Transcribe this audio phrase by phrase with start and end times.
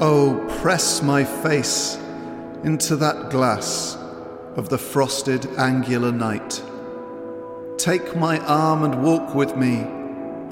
[0.00, 1.96] Oh, press my face
[2.62, 3.96] into that glass
[4.54, 6.62] of the frosted angular night.
[7.78, 9.84] Take my arm and walk with me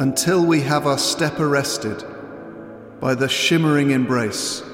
[0.00, 2.02] until we have our step arrested
[2.98, 4.64] by the shimmering embrace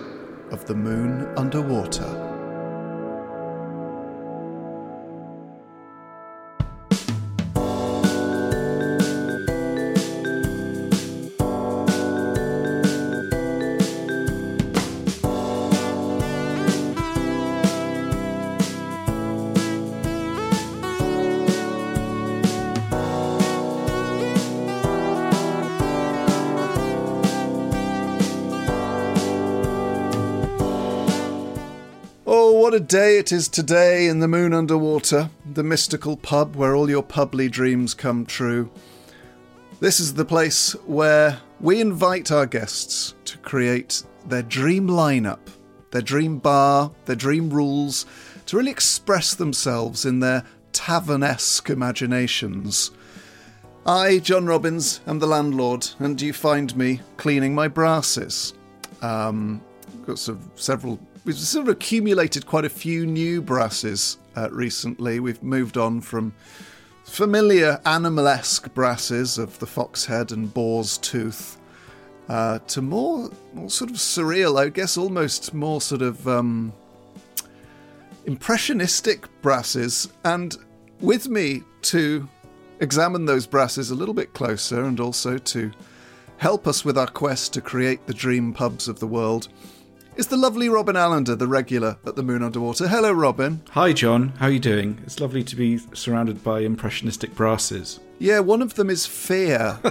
[0.50, 2.31] of the moon underwater.
[32.72, 36.88] What a day it is today in the moon underwater, the mystical pub where all
[36.88, 38.70] your publy dreams come true.
[39.80, 45.50] This is the place where we invite our guests to create their dream lineup,
[45.90, 48.06] their dream bar, their dream rules,
[48.46, 50.42] to really express themselves in their
[50.72, 52.90] tavernesque imaginations.
[53.84, 58.54] I, John Robins, am the landlord, and you find me cleaning my brasses.
[59.02, 59.60] Um,
[60.06, 60.98] got of several.
[61.24, 65.20] We've sort of accumulated quite a few new brasses uh, recently.
[65.20, 66.34] We've moved on from
[67.04, 71.58] familiar animalesque brasses of the fox head and boar's tooth
[72.28, 76.72] uh, to more, more sort of surreal, I guess, almost more sort of um,
[78.26, 80.08] impressionistic brasses.
[80.24, 80.56] And
[81.00, 82.28] with me to
[82.80, 85.70] examine those brasses a little bit closer and also to
[86.38, 89.46] help us with our quest to create the dream pubs of the world
[90.16, 92.88] is the lovely Robin Allender, the regular at the Moon Underwater.
[92.88, 93.62] Hello, Robin.
[93.70, 94.28] Hi, John.
[94.38, 95.00] How are you doing?
[95.04, 98.00] It's lovely to be surrounded by impressionistic brasses.
[98.18, 99.78] Yeah, one of them is fear.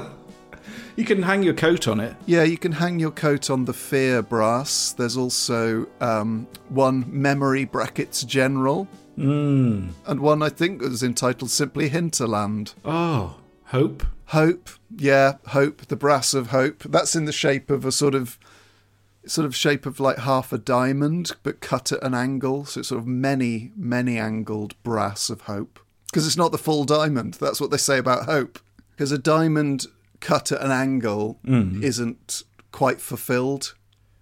[0.97, 2.15] You can hang your coat on it.
[2.25, 4.91] yeah, you can hang your coat on the fear brass.
[4.91, 8.87] There's also um, one memory brackets general,
[9.17, 9.91] Mm.
[10.05, 12.73] and one I think was entitled simply Hinterland.
[12.83, 13.37] Oh,
[13.67, 14.03] hope.
[14.27, 16.83] Hope, yeah, hope, the brass of hope.
[16.83, 18.37] That's in the shape of a sort of
[19.25, 22.65] sort of shape of like half a diamond, but cut at an angle.
[22.65, 25.79] So it's sort of many, many angled brass of hope.
[26.07, 27.35] Because it's not the full diamond.
[27.35, 28.59] That's what they say about hope.
[28.91, 29.85] Because a diamond
[30.19, 31.83] cut at an angle mm-hmm.
[31.83, 33.75] isn't quite fulfilled.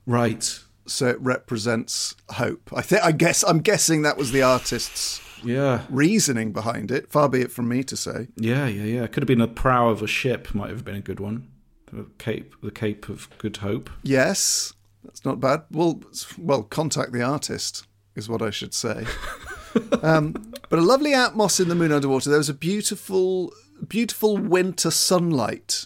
[0.05, 0.59] Right.
[0.85, 2.71] So it represents hope.
[2.75, 5.83] I think I guess I'm guessing that was the artist's Yeah.
[5.89, 7.11] reasoning behind it.
[7.11, 8.27] Far be it from me to say.
[8.35, 9.07] Yeah, yeah, yeah.
[9.07, 10.53] Could have been the prow of a ship.
[10.53, 11.47] Might have been a good one.
[11.91, 13.89] The Cape, the Cape of Good Hope.
[14.03, 14.73] Yes,
[15.03, 15.63] that's not bad.
[15.71, 16.01] Well,
[16.37, 19.05] well, contact the artist is what I should say.
[20.03, 20.33] um,
[20.69, 22.29] but a lovely atmos in the moon underwater.
[22.29, 23.53] There was a beautiful,
[23.88, 25.85] beautiful winter sunlight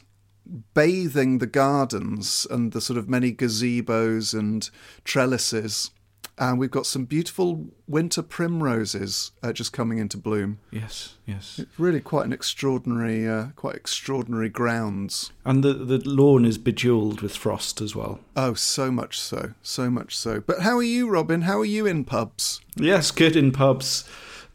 [0.74, 4.70] bathing the gardens and the sort of many gazebos and
[5.04, 5.92] trellises.
[6.38, 10.58] And we've got some beautiful winter primroses uh, just coming into bloom.
[10.72, 11.60] Yes, yes.
[11.60, 15.32] It's really quite an extraordinary, uh, quite extraordinary grounds.
[15.46, 18.20] And the the lawn is bejeweled with frost as well.
[18.36, 20.40] Oh, so much so, so much so.
[20.40, 21.44] But how are you, Robin?
[21.44, 22.62] How are you in pubs?
[22.76, 24.04] Yes, good in pubs.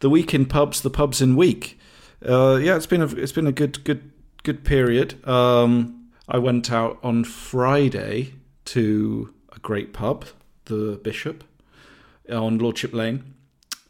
[0.01, 1.79] The week in pubs, the pubs in week.
[2.25, 4.11] Uh, yeah, it's been a it's been a good good
[4.43, 5.25] good period.
[5.27, 8.33] Um, I went out on Friday
[8.65, 10.25] to a great pub,
[10.65, 11.43] the Bishop,
[12.29, 13.33] on Lordship Lane,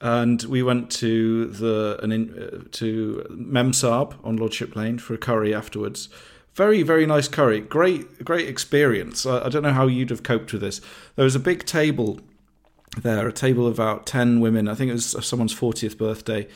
[0.02, 5.18] and we went to the an in, uh, to Memsab on Lordship Lane for a
[5.18, 6.10] curry afterwards.
[6.54, 7.60] Very very nice curry.
[7.62, 9.26] Great great experience.
[9.26, 10.82] I, I don't know how you'd have coped with this.
[11.16, 12.20] There was a big table
[12.98, 14.68] there, a table of about 10 women.
[14.68, 16.48] I think it was someone's 40th birthday.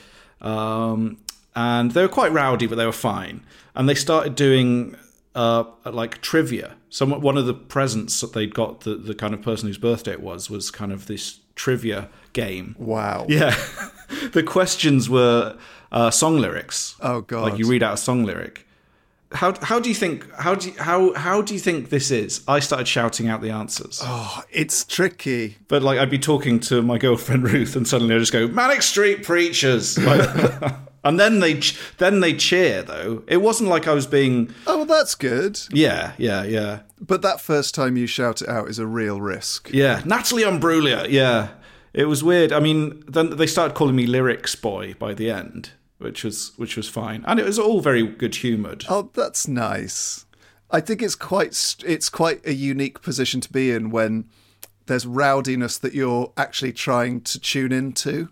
[0.42, 1.20] Um,
[1.56, 3.46] and they were quite rowdy, but they were fine.
[3.76, 4.96] And they started doing
[5.36, 6.76] uh, like trivia.
[6.90, 10.14] Some one of the presents that they'd got, the, the kind of person whose birthday
[10.14, 12.76] it was, was kind of this trivia game.
[12.78, 13.26] Wow.
[13.30, 13.56] Yeah.
[14.32, 15.58] the questions were
[15.92, 16.96] uh, song lyrics.
[17.02, 17.52] Oh, God.
[17.52, 18.68] Like you read out a song lyric.
[19.32, 22.44] How, how do you think how do you, how how do you think this is?
[22.48, 24.00] I started shouting out the answers.
[24.04, 25.58] Oh, it's tricky.
[25.68, 28.84] But like I'd be talking to my girlfriend Ruth, and suddenly I just go Manic
[28.84, 30.30] Street Preachers, like,
[31.04, 31.62] and then they
[31.98, 33.24] then they cheer though.
[33.28, 35.60] It wasn't like I was being Oh, well, that's good.
[35.72, 39.70] yeah yeah yeah But that first time you shout it out is a real risk.
[39.72, 41.50] yeah Natalie Imbruglia yeah.
[41.94, 42.52] It was weird.
[42.52, 45.70] I mean, then they started calling me lyrics boy by the end,
[46.00, 48.84] which was which was fine, and it was all very good humoured.
[48.90, 50.26] Oh, that's nice.
[50.72, 54.26] I think it's quite it's quite a unique position to be in when
[54.88, 58.30] there's rowdiness that you're actually trying to tune into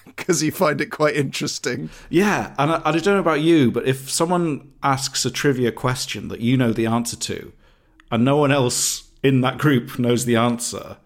[0.16, 1.90] because you find it quite interesting.
[2.08, 6.28] Yeah, and I, I don't know about you, but if someone asks a trivia question
[6.28, 7.52] that you know the answer to,
[8.10, 10.96] and no one else in that group knows the answer,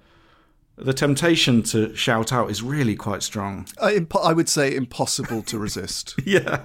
[0.76, 3.66] the temptation to shout out is really quite strong.
[3.80, 6.14] I, impo- I would say impossible to resist.
[6.24, 6.62] Yeah.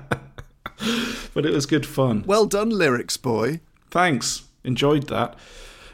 [1.33, 2.23] but it was good fun.
[2.25, 3.59] well done, lyrics boy.
[3.91, 4.43] Thanks.
[4.63, 5.37] Enjoyed that.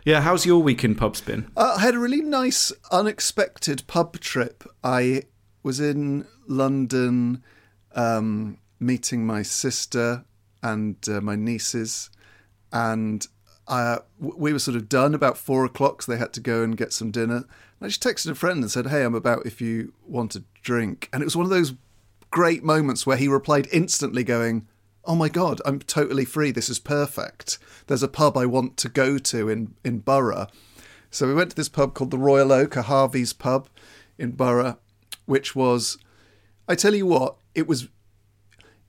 [0.03, 1.49] Yeah, how's your week in pubs been?
[1.57, 4.63] Uh, I had a really nice, unexpected pub trip.
[4.83, 5.23] I
[5.65, 7.41] was in London
[7.95, 10.23] um, meeting my sister
[10.61, 12.11] and uh, my nieces,
[12.71, 13.27] and
[13.67, 16.61] uh, w- we were sort of done about four o'clock, so they had to go
[16.61, 17.37] and get some dinner.
[17.37, 20.43] And I just texted a friend and said, Hey, I'm about if you want a
[20.61, 21.09] drink.
[21.11, 21.73] And it was one of those
[22.29, 24.67] great moments where he replied instantly, going,
[25.03, 26.51] Oh my God, I'm totally free.
[26.51, 27.57] This is perfect.
[27.87, 30.45] There's a pub I want to go to in, in Borough.
[31.09, 33.67] So we went to this pub called the Royal Oak, a Harvey's pub
[34.19, 34.77] in Borough,
[35.25, 35.97] which was,
[36.67, 37.87] I tell you what, it was.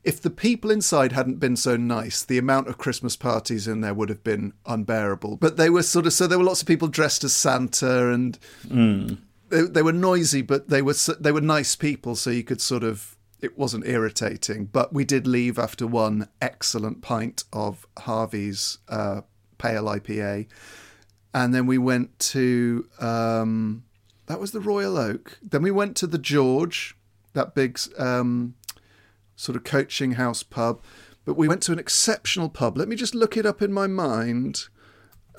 [0.04, 3.92] If the people inside hadn't been so nice, the amount of Christmas parties in there
[3.92, 5.36] would have been unbearable.
[5.36, 8.38] But they were sort of so there were lots of people dressed as Santa, and
[9.48, 12.84] they, they were noisy, but they were they were nice people, so you could sort
[12.84, 14.66] of it wasn't irritating.
[14.66, 19.22] But we did leave after one excellent pint of Harvey's uh,
[19.58, 20.46] pale IPA,
[21.34, 23.84] and then we went to um,
[24.26, 25.38] that was the Royal Oak.
[25.42, 26.96] Then we went to the George,
[27.32, 28.54] that big um,
[29.36, 30.82] sort of coaching house pub.
[31.24, 32.76] But we went to an exceptional pub.
[32.78, 34.64] Let me just look it up in my mind.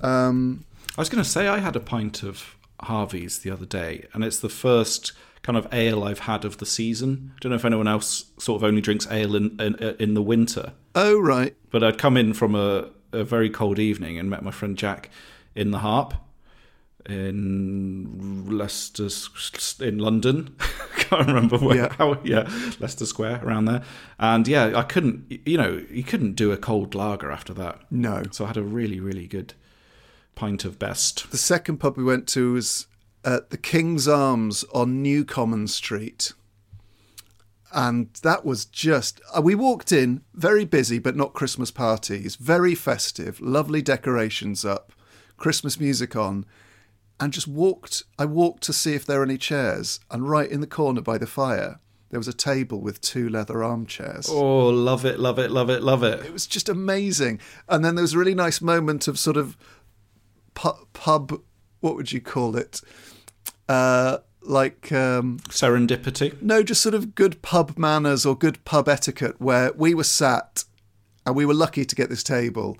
[0.03, 0.65] Um,
[0.97, 4.23] I was going to say I had a pint of Harvey's the other day, and
[4.23, 5.13] it's the first
[5.43, 7.31] kind of ale I've had of the season.
[7.35, 10.21] I don't know if anyone else sort of only drinks ale in in, in the
[10.21, 14.43] winter, oh right, but I'd come in from a, a very cold evening and met
[14.43, 15.09] my friend Jack
[15.55, 16.15] in the Harp
[17.07, 19.07] in Leicester
[19.81, 20.55] in London.
[20.97, 21.75] Can't remember where.
[21.75, 21.93] Yeah.
[21.97, 22.49] How, yeah,
[22.79, 23.83] Leicester Square around there.
[24.19, 25.31] And yeah, I couldn't.
[25.45, 27.81] You know, you couldn't do a cold lager after that.
[27.91, 28.23] no.
[28.31, 29.53] So I had a really, really good
[30.35, 31.29] pint of best.
[31.31, 32.87] The second pub we went to was
[33.23, 36.33] at the King's Arms on New Common Street.
[37.73, 39.19] And that was just.
[39.35, 44.93] uh, We walked in, very busy, but not Christmas parties, very festive, lovely decorations up,
[45.35, 46.45] Christmas music on,
[47.19, 48.03] and just walked.
[48.17, 51.17] I walked to see if there were any chairs, and right in the corner by
[51.17, 54.29] the fire, there was a table with two leather armchairs.
[54.29, 56.25] Oh, love it, love it, love it, love it.
[56.25, 57.39] It was just amazing.
[57.67, 59.57] And then there was a really nice moment of sort of
[60.53, 61.41] pu- pub,
[61.81, 62.79] what would you call it?
[63.67, 66.41] Uh, like, um, Serendipity.
[66.41, 70.63] no, just sort of good pub manners or good pub etiquette where we were sat
[71.25, 72.77] and we were lucky to get this table.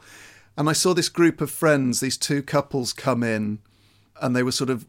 [0.58, 3.60] And I saw this group of friends, these two couples come in
[4.22, 4.86] and they were sort of.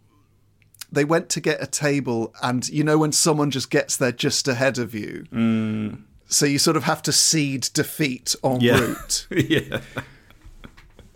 [0.91, 4.49] They went to get a table, and you know when someone just gets there just
[4.49, 6.01] ahead of you, mm.
[6.27, 8.81] so you sort of have to cede defeat en Yeah.
[8.81, 9.27] route.
[9.31, 9.81] yeah.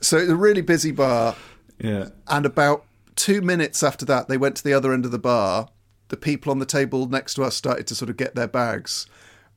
[0.00, 1.36] So it's a really busy bar,
[1.78, 2.08] Yeah.
[2.28, 2.84] and about
[3.16, 5.68] two minutes after that, they went to the other end of the bar.
[6.08, 9.06] The people on the table next to us started to sort of get their bags,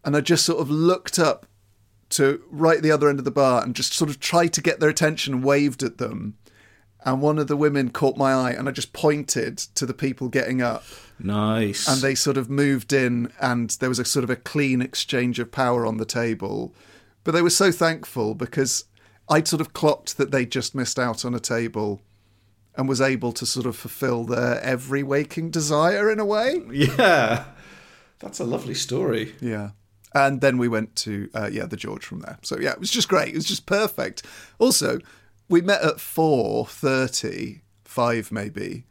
[0.05, 1.45] and I just sort of looked up
[2.11, 4.61] to right at the other end of the bar and just sort of tried to
[4.61, 6.37] get their attention and waved at them.
[7.05, 10.27] And one of the women caught my eye, and I just pointed to the people
[10.27, 10.83] getting up,
[11.19, 11.87] Nice.
[11.87, 15.37] and they sort of moved in, and there was a sort of a clean exchange
[15.37, 16.73] of power on the table.
[17.23, 18.85] But they were so thankful because
[19.29, 22.01] I'd sort of clocked that they just missed out on a table
[22.75, 26.61] and was able to sort of fulfill their every waking desire in a way.
[26.71, 27.45] Yeah.
[28.19, 29.35] That's a lovely story.
[29.39, 29.71] Yeah.
[30.13, 32.37] And then we went to uh, yeah the George from there.
[32.41, 33.29] So yeah, it was just great.
[33.29, 34.23] It was just perfect.
[34.59, 34.99] Also,
[35.49, 38.85] we met at four thirty, five maybe.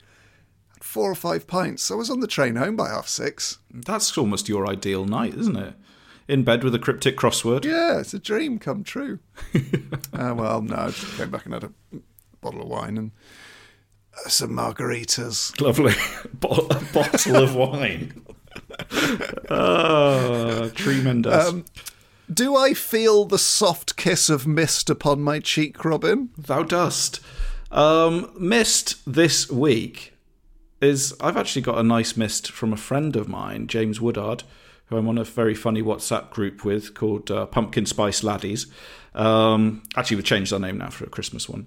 [0.80, 1.90] four or five pints.
[1.90, 3.58] I was on the train home by half six.
[3.73, 5.75] That's almost your ideal night, isn't it?
[6.28, 7.64] In bed with a cryptic crossword.
[7.64, 9.18] Yeah, it's a dream come true.
[9.54, 9.61] uh,
[10.37, 11.73] well, no, I just came back and had a
[12.40, 13.11] bottle of wine and
[14.25, 15.61] uh, some margaritas.
[15.61, 15.94] Lovely.
[16.34, 18.25] Bo- a bottle of wine.
[19.50, 21.49] oh, tremendous.
[21.49, 21.64] Um,
[22.33, 26.31] do I feel the soft kiss of mist upon my cheek, Robin?
[26.38, 27.21] Thou dost.
[27.71, 30.14] Um, mist this week
[30.81, 34.45] is I've actually got a nice mist from a friend of mine, James Woodard,
[34.87, 38.66] who I'm on a very funny WhatsApp group with called uh, Pumpkin Spice Laddies.
[39.14, 41.66] Um, actually, we've changed our name now for a Christmas one.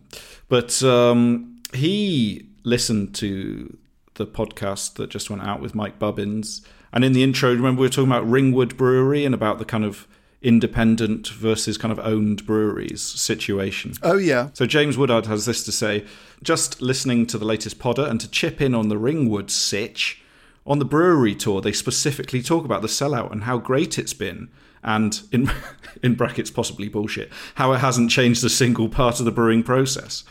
[0.49, 3.77] But um, he listened to
[4.15, 6.61] the podcast that just went out with Mike Bubbins.
[6.91, 9.85] And in the intro, remember we were talking about Ringwood Brewery and about the kind
[9.85, 10.07] of
[10.41, 13.93] independent versus kind of owned breweries situation.
[14.03, 14.49] Oh, yeah.
[14.53, 16.05] So James Woodard has this to say
[16.43, 20.21] just listening to the latest podder and to chip in on the Ringwood sitch.
[20.65, 24.49] On the brewery tour, they specifically talk about the sellout and how great it's been,
[24.83, 25.49] and in
[26.03, 30.23] in brackets possibly bullshit, how it hasn't changed a single part of the brewing process.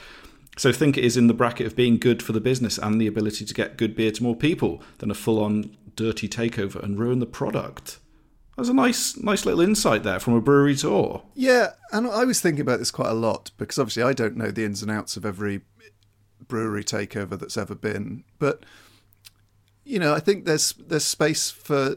[0.59, 3.07] So think it is in the bracket of being good for the business and the
[3.07, 7.19] ability to get good beer to more people than a full-on dirty takeover and ruin
[7.19, 7.99] the product.
[8.57, 11.23] There's a nice, nice little insight there from a brewery tour.
[11.35, 14.51] Yeah, and I was thinking about this quite a lot because obviously I don't know
[14.51, 15.61] the ins and outs of every
[16.49, 18.65] brewery takeover that's ever been, but
[19.85, 21.97] you know, I think there's there's space for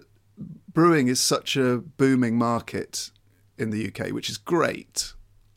[0.71, 3.09] brewing is such a booming market
[3.57, 5.13] in the UK, which is great.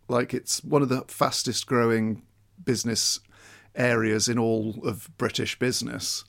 [0.09, 2.23] Like it's one of the fastest growing
[2.64, 3.21] business
[3.75, 6.25] areas in all of British business.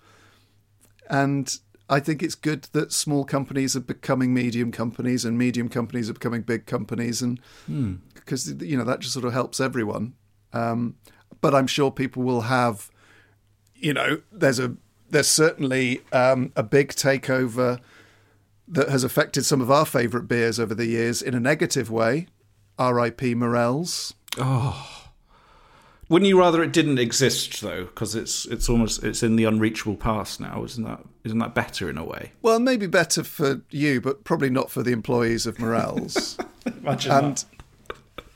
[1.10, 1.58] And
[1.94, 6.14] I think it's good that small companies are becoming medium companies and medium companies are
[6.14, 7.40] becoming big companies and
[8.14, 10.14] because you know that just sort of helps everyone.
[10.54, 10.96] Um,
[11.42, 12.90] but I'm sure people will have
[13.84, 14.76] you know, there's a
[15.10, 17.80] there's certainly um, a big takeover
[18.68, 22.28] that has affected some of our favourite beers over the years in a negative way.
[22.80, 23.36] R.I.P.
[23.36, 24.16] Morlands.
[26.10, 27.86] Wouldn't you rather it didn't exist though?
[27.86, 30.64] Because it's it's almost it's in the unreachable past now.
[30.64, 32.34] Isn't that isn't that better in a way?
[32.42, 36.38] Well, maybe better for you, but probably not for the employees of Morales.
[36.66, 37.46] Imagine and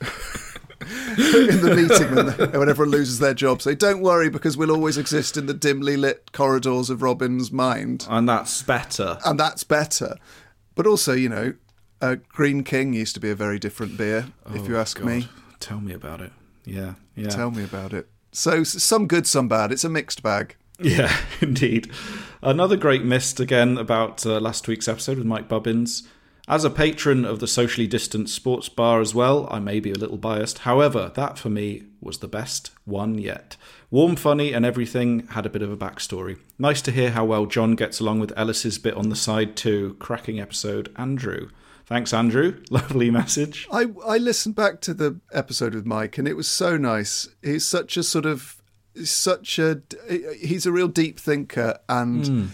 [0.00, 4.70] in the meeting when, they, when everyone loses their job, say, "Don't worry, because we'll
[4.70, 9.18] always exist in the dimly lit corridors of Robin's mind." and that's better.
[9.24, 10.16] and that's better.
[10.74, 11.54] But also, you know,
[12.00, 15.28] uh, Greene King used to be a very different beer, if you ask me.
[15.28, 16.32] Oh, tell me about it.
[16.68, 17.28] Yeah, yeah.
[17.28, 18.08] Tell me about it.
[18.32, 19.72] So, some good, some bad.
[19.72, 20.56] It's a mixed bag.
[20.78, 21.90] Yeah, indeed.
[22.42, 26.06] Another great mist again about uh, last week's episode with Mike Bubbins.
[26.46, 29.98] As a patron of the socially distanced sports bar as well, I may be a
[29.98, 30.60] little biased.
[30.60, 33.56] However, that for me was the best one yet.
[33.90, 36.38] Warm, funny, and everything had a bit of a backstory.
[36.58, 39.96] Nice to hear how well John gets along with Elis's bit on the side too.
[39.98, 41.50] Cracking episode, Andrew.
[41.88, 42.62] Thanks, Andrew.
[42.70, 43.66] Lovely message.
[43.72, 47.28] I, I listened back to the episode with Mike, and it was so nice.
[47.42, 48.60] He's such a sort of,
[49.04, 49.80] such a,
[50.38, 52.50] he's a real deep thinker and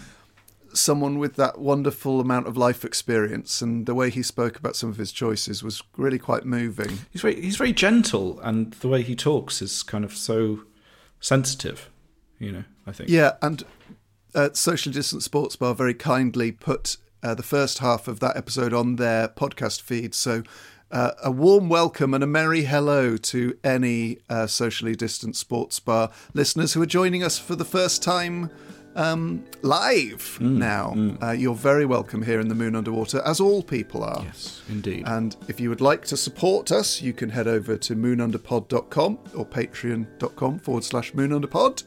[0.73, 3.61] someone with that wonderful amount of life experience.
[3.61, 6.99] And the way he spoke about some of his choices was really quite moving.
[7.11, 10.61] He's very he's very gentle, and the way he talks is kind of so
[11.19, 11.89] sensitive.
[12.39, 13.09] You know, I think.
[13.09, 13.65] Yeah, and
[14.33, 16.95] uh, Social Distance Sports Bar very kindly put
[17.25, 20.13] uh, the first half of that episode on their podcast feed.
[20.13, 20.43] So,
[20.91, 26.11] uh, a warm welcome and a merry hello to any uh, socially distant sports bar
[26.35, 28.51] listeners who are joining us for the first time
[28.95, 30.93] um, live now.
[31.21, 34.21] Uh, you're very welcome here in the Moon Underwater, as all people are.
[34.23, 35.03] Yes, indeed.
[35.07, 39.45] And if you would like to support us, you can head over to moonunderpod.com or
[39.45, 41.83] patreon.com forward slash moonunderpod.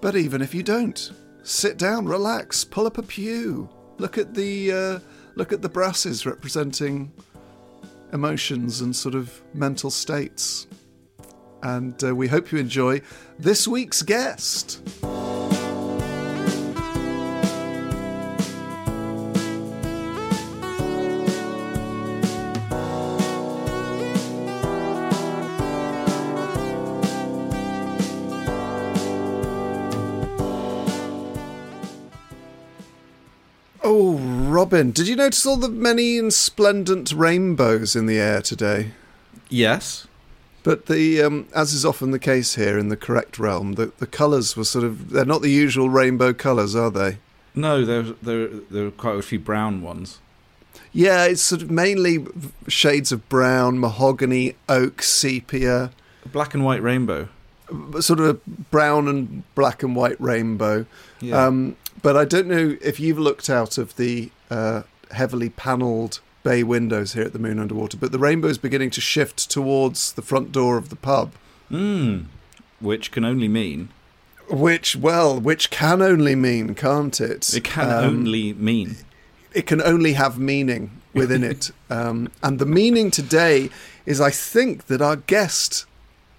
[0.00, 1.10] But even if you don't,
[1.42, 3.68] sit down, relax, pull up a pew,
[4.00, 4.98] look at the uh,
[5.36, 7.12] look at the brasses representing
[8.12, 10.66] emotions and sort of mental states.
[11.62, 13.02] And uh, we hope you enjoy
[13.38, 14.80] this week's guest.
[34.60, 38.90] Robin, did you notice all the many and splendent rainbows in the air today?
[39.48, 40.06] yes.
[40.62, 44.06] But the, um, as is often the case here in the correct realm, the, the
[44.06, 47.16] colours were sort of, they're not the usual rainbow colours, are they?
[47.54, 50.18] No, there there there are quite a few brown ones.
[50.92, 52.26] Yeah, it's sort of mainly
[52.68, 55.90] shades of brown, mahogany, oak, sepia,
[56.26, 57.30] A black and white rainbow.
[58.00, 58.34] sort of a
[58.70, 60.84] brown and black and white rainbow.
[61.22, 61.46] Yeah.
[61.46, 66.62] Um, but I don't know if you've looked out of the uh, heavily panelled bay
[66.62, 70.22] windows here at the Moon Underwater, but the rainbow is beginning to shift towards the
[70.22, 71.32] front door of the pub.
[72.80, 73.90] Which can only mean
[74.48, 77.52] Which, well, which can only mean, can't it?
[77.54, 78.96] it can Um, only mean
[79.52, 81.70] it can only have meaning within it.
[81.90, 83.68] Um, and the meaning today
[84.06, 85.86] is, I think, that our guest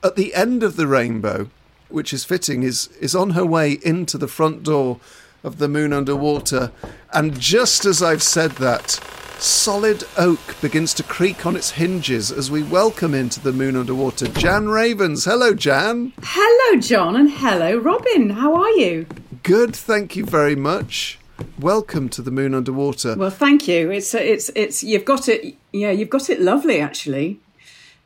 [0.01, 1.50] at the end of the rainbow,
[1.89, 5.01] which is fitting, is is on her way into the front door
[5.44, 6.72] of the moon underwater.
[7.14, 9.00] And just as I've said that,
[9.40, 14.28] solid oak begins to creak on its hinges as we welcome into the moon underwater
[14.28, 15.26] Jan Ravens.
[15.26, 16.14] Hello, Jan.
[16.22, 18.30] Hello, John, and hello, Robin.
[18.32, 19.08] How are you?
[19.44, 21.18] Good, thank you very much.
[21.60, 23.16] Welcome to the moon underwater.
[23.16, 23.90] Well, thank you.
[23.90, 25.56] It's it's it's you've got it.
[25.74, 27.40] Yeah, you've got it lovely, actually.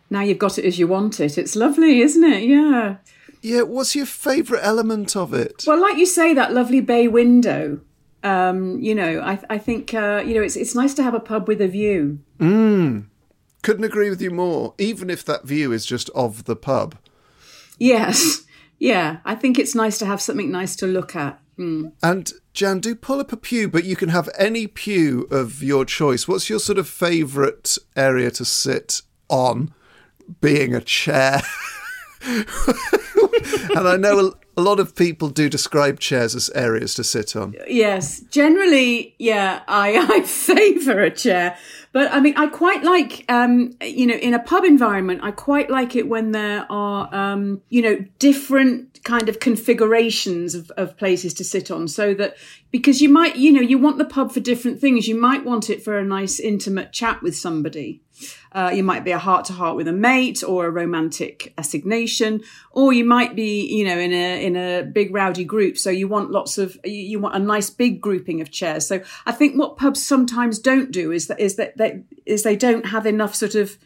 [0.10, 1.38] Now you've got it as you want it.
[1.38, 2.44] It's lovely, isn't it?
[2.44, 2.96] Yeah.
[3.45, 5.63] Yeah, what's your favourite element of it?
[5.67, 7.79] Well, like you say, that lovely bay window.
[8.23, 11.19] Um, you know, I I think uh, you know it's it's nice to have a
[11.19, 12.19] pub with a view.
[12.39, 13.05] Mm.
[13.61, 16.95] Couldn't agree with you more, even if that view is just of the pub.
[17.77, 18.41] Yes.
[18.77, 21.39] Yeah, I think it's nice to have something nice to look at.
[21.57, 25.85] And Jan, do pull up a pew, but you can have any pew of your
[25.85, 26.27] choice.
[26.27, 29.73] What's your sort of favourite area to sit on,
[30.41, 31.41] being a chair?
[33.75, 37.53] and I know a, lot of people do describe chairs as areas to sit on.
[37.67, 41.55] Yes, generally, yeah, I, I favour a chair.
[41.91, 45.70] But I mean, I quite like, um, you know, in a pub environment, I quite
[45.70, 51.34] like it when there are, um, you know, different kind of configurations of, of places
[51.36, 51.88] to sit on.
[51.88, 52.36] So that,
[52.72, 55.08] because you might, you know, you want the pub for different things.
[55.08, 58.01] You might want it for a nice intimate chat with somebody.
[58.51, 62.41] Uh, you might be a heart to heart with a mate or a romantic assignation,
[62.72, 65.77] or you might be, you know, in a in a big rowdy group.
[65.77, 68.88] So you want lots of you, you want a nice big grouping of chairs.
[68.88, 72.56] So I think what pubs sometimes don't do is that is that they is they
[72.56, 73.78] don't have enough sort of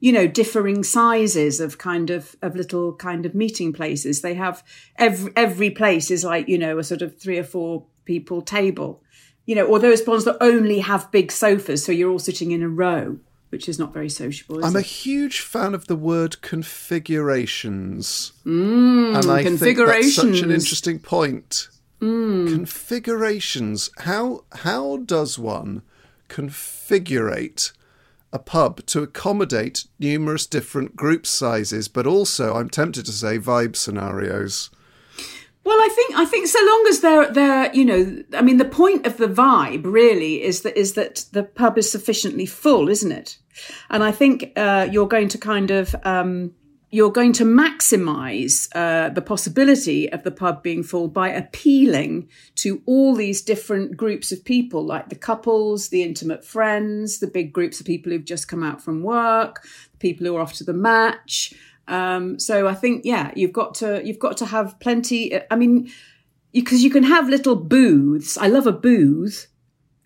[0.00, 4.20] you know differing sizes of kind of of little kind of meeting places.
[4.20, 4.62] They have
[4.96, 9.02] every every place is like you know a sort of three or four people table,
[9.44, 12.62] you know, or those ones that only have big sofas, so you're all sitting in
[12.62, 13.18] a row
[13.56, 14.58] which is not very sociable.
[14.58, 18.32] Is I'm a huge fan of the word configurations.
[18.44, 21.68] Mm, and I think that's such an interesting point.
[21.98, 23.88] Configurations.
[24.00, 25.80] How how does one
[26.28, 27.72] configurate
[28.30, 33.74] a pub to accommodate numerous different group sizes, but also, I'm tempted to say, vibe
[33.74, 34.68] scenarios?
[35.66, 38.64] Well, I think I think so long as they're they're you know I mean the
[38.64, 43.10] point of the vibe really is that is that the pub is sufficiently full, isn't
[43.10, 43.38] it?
[43.90, 46.52] And I think uh, you're going to kind of um,
[46.90, 52.80] you're going to maximise uh, the possibility of the pub being full by appealing to
[52.86, 57.80] all these different groups of people, like the couples, the intimate friends, the big groups
[57.80, 59.66] of people who've just come out from work,
[59.98, 61.52] people who are off to the match.
[61.88, 65.38] Um, so I think, yeah, you've got to you've got to have plenty.
[65.50, 65.90] I mean,
[66.52, 68.38] because you, can have little booths.
[68.38, 69.48] I love a booth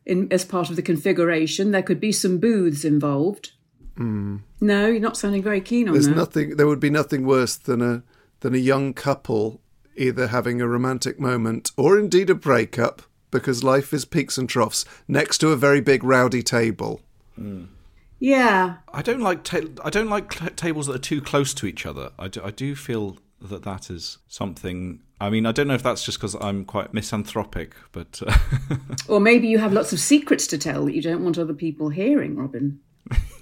[0.04, 1.70] in as part of the configuration.
[1.70, 3.52] There could be some booths involved.
[3.98, 6.16] No, you're not sounding very keen on There's that.
[6.16, 6.57] nothing.
[6.57, 8.03] There would be nothing worse than a
[8.40, 9.61] than a young couple
[9.96, 14.85] either having a romantic moment or indeed a breakup because life is peaks and troughs
[15.07, 17.00] next to a very big rowdy table.
[18.18, 21.66] yeah, I don't like ta- I don't like cl- tables that are too close to
[21.66, 22.12] each other.
[22.18, 25.00] I do, I do feel that that is something.
[25.20, 28.37] I mean, I don't know if that's just because I'm quite misanthropic, but uh,
[29.09, 31.90] or maybe you have lots of secrets to tell that you don't want other people
[31.90, 32.81] hearing, Robin.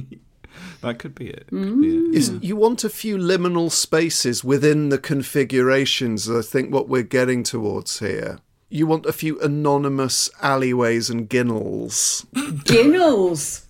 [0.80, 1.48] that could be it.
[1.48, 2.04] Could be it.
[2.04, 2.14] Mm.
[2.14, 6.30] Is you want a few liminal spaces within the configurations.
[6.30, 8.38] I think what we're getting towards here.
[8.68, 12.26] You want a few anonymous alleyways and ginnels.
[12.64, 13.66] Ginnels.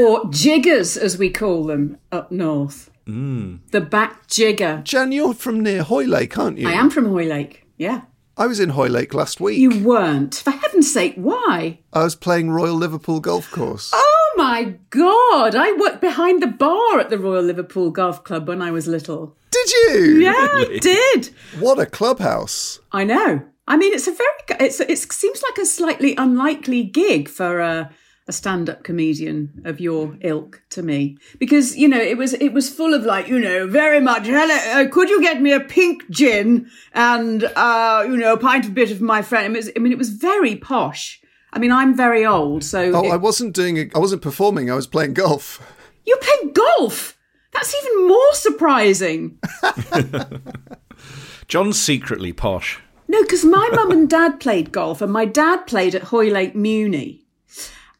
[0.00, 2.90] or jiggers, as we call them up north.
[3.06, 3.60] Mm.
[3.70, 4.82] The back jigger.
[4.84, 6.68] Jan, you're from near Hoylake, aren't you?
[6.68, 7.66] I am from Hoylake.
[7.76, 8.02] Yeah.
[8.40, 9.58] I was in Hoylake last week.
[9.58, 10.34] You weren't.
[10.34, 11.80] For heaven's sake, why?
[11.92, 13.90] I was playing Royal Liverpool Golf Course.
[13.92, 15.54] Oh my God.
[15.54, 19.36] I worked behind the bar at the Royal Liverpool Golf Club when I was little.
[19.50, 20.20] Did you?
[20.22, 21.34] Yeah, I did.
[21.58, 22.80] What a clubhouse.
[22.92, 23.42] I know.
[23.68, 27.90] I mean, it's a very, it's, it seems like a slightly unlikely gig for a,
[28.30, 32.70] a stand-up comedian of your ilk to me because you know it was it was
[32.70, 36.08] full of like you know very much hello uh, could you get me a pink
[36.10, 39.64] gin and uh you know a pint of bit of my friend I mean, it
[39.64, 41.20] was, I mean it was very posh
[41.52, 43.90] I mean I'm very old so Oh, it- I wasn't doing it.
[43.96, 44.70] I wasn't performing.
[44.70, 45.60] I was playing golf.
[46.06, 47.18] you play golf
[47.52, 49.40] that's even more surprising
[51.48, 52.80] John's secretly posh.
[53.08, 57.24] No, because my mum and dad played golf, and my dad played at Hoylake Muni,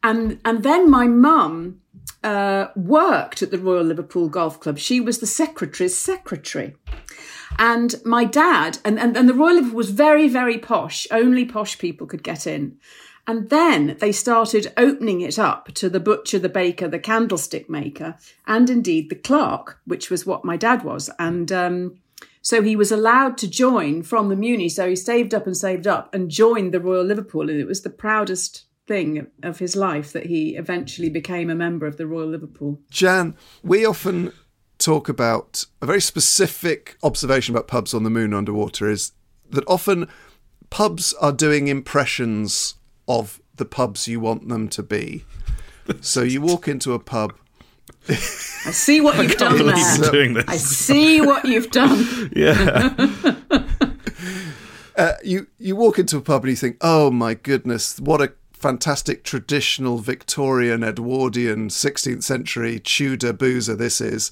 [0.03, 1.81] and and then my mum
[2.23, 4.77] uh, worked at the Royal Liverpool Golf Club.
[4.77, 6.75] She was the secretary's secretary.
[7.59, 11.05] And my dad, and, and, and the Royal Liverpool was very, very posh.
[11.11, 12.77] Only posh people could get in.
[13.27, 18.17] And then they started opening it up to the butcher, the baker, the candlestick maker,
[18.47, 21.09] and indeed the clerk, which was what my dad was.
[21.19, 21.97] And um,
[22.41, 24.69] so he was allowed to join from the Muni.
[24.69, 27.49] So he saved up and saved up and joined the Royal Liverpool.
[27.49, 31.85] And it was the proudest thing of his life that he eventually became a member
[31.85, 32.77] of the Royal Liverpool.
[32.89, 34.33] Jan, we often
[34.79, 39.13] talk about a very specific observation about pubs on the moon underwater is
[39.49, 40.09] that often
[40.69, 42.75] pubs are doing impressions
[43.07, 45.23] of the pubs you want them to be.
[46.01, 47.33] So you walk into a pub.
[48.09, 50.43] I see what you've done there.
[50.49, 52.29] I see what you've done.
[52.35, 53.07] Yeah.
[54.97, 58.33] Uh, you you walk into a pub and you think, oh my goodness, what a
[58.61, 64.31] fantastic traditional Victorian, Edwardian, 16th century Tudor boozer this is.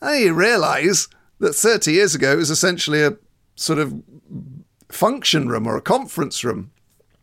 [0.00, 1.08] I realise
[1.40, 3.16] that 30 years ago it was essentially a
[3.54, 4.02] sort of
[4.88, 6.70] function room or a conference room.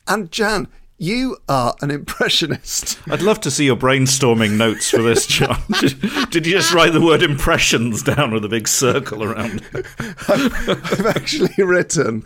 [0.08, 0.68] And Jan,
[1.00, 3.00] you are an impressionist.
[3.10, 5.60] I'd love to see your brainstorming notes for this, John.
[6.30, 9.88] Did you just write the word impressions down with a big circle around it?
[10.30, 12.24] I've actually written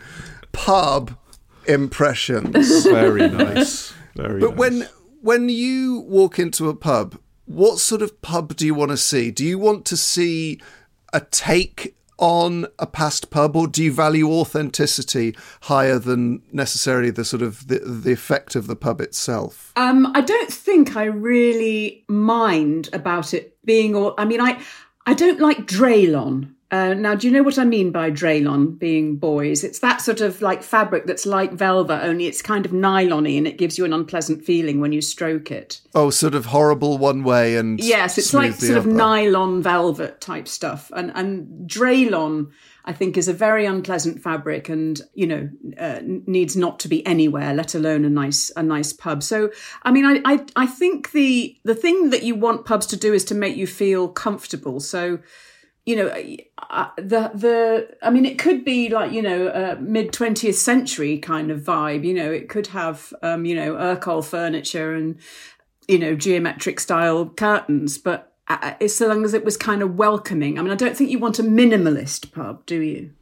[0.52, 1.18] pub
[1.66, 2.86] impressions.
[2.86, 3.94] Very nice.
[4.18, 4.60] Very But nice.
[4.60, 4.88] when
[5.22, 9.32] when you walk into a pub, what sort of pub do you want to see?
[9.32, 10.60] Do you want to see
[11.14, 17.24] a take on a past pub, or do you value authenticity higher than necessarily the
[17.24, 19.72] sort of the, the effect of the pub itself?
[19.76, 24.14] Um, I don't think I really mind about it being all.
[24.18, 24.60] I mean, I
[25.06, 26.54] I don't like Dralon.
[26.70, 29.64] Uh, now, do you know what I mean by Dralon being boys?
[29.64, 33.48] It's that sort of like fabric that's like velvet, only it's kind of nylon-y and
[33.48, 35.80] it gives you an unpleasant feeling when you stroke it.
[35.96, 40.48] Oh, sort of horrible one way and Yes, it's like sort of nylon velvet type
[40.48, 42.52] stuff, and and Dralon
[42.84, 47.06] I think is a very unpleasant fabric, and you know uh, needs not to be
[47.06, 49.24] anywhere, let alone a nice a nice pub.
[49.24, 49.52] So
[49.84, 53.14] I mean, I, I I think the the thing that you want pubs to do
[53.14, 54.82] is to make you feel comfortable.
[54.82, 55.20] So
[55.88, 56.10] you know
[56.69, 61.17] uh, the the I mean it could be like you know a mid 20th century
[61.17, 65.17] kind of vibe you know it could have um you know Ercol furniture and
[65.88, 69.95] you know geometric style curtains but uh, it's so long as it was kind of
[69.95, 73.13] welcoming I mean I don't think you want a minimalist pub do you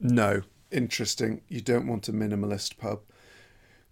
[0.00, 0.42] No,
[0.72, 1.42] interesting.
[1.48, 3.00] You don't want a minimalist pub.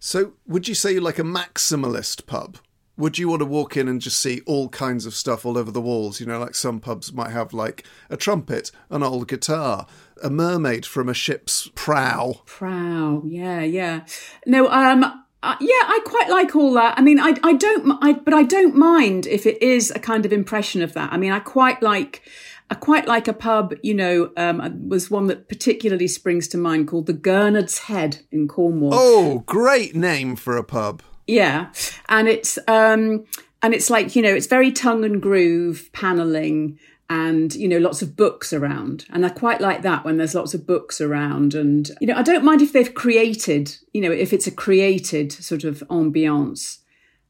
[0.00, 2.58] So, would you say you're like a maximalist pub?
[3.00, 5.70] Would you want to walk in and just see all kinds of stuff all over
[5.70, 6.20] the walls?
[6.20, 9.86] You know, like some pubs might have like a trumpet, an old guitar,
[10.22, 12.42] a mermaid from a ship's prow.
[12.44, 14.04] prow yeah yeah
[14.46, 16.98] no um uh, yeah, I quite like all that.
[16.98, 20.26] I mean, I I don't, I, but I don't mind if it is a kind
[20.26, 21.14] of impression of that.
[21.14, 22.22] I mean, I quite like,
[22.68, 23.72] I quite like a pub.
[23.82, 28.48] You know, um, was one that particularly springs to mind called the Gurnard's Head in
[28.48, 28.92] Cornwall.
[28.92, 31.02] Oh, great name for a pub.
[31.30, 31.72] Yeah,
[32.08, 33.24] and it's um
[33.62, 38.02] and it's like you know it's very tongue and groove paneling and you know lots
[38.02, 39.06] of books around.
[39.10, 41.54] And I quite like that when there's lots of books around.
[41.54, 45.32] And you know I don't mind if they've created you know if it's a created
[45.32, 46.78] sort of ambiance.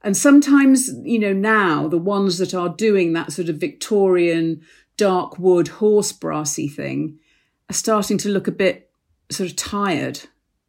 [0.03, 4.63] And sometimes you know now the ones that are doing that sort of Victorian
[4.97, 7.19] dark wood horse brassy thing
[7.71, 8.91] are starting to look a bit
[9.31, 10.21] sort of tired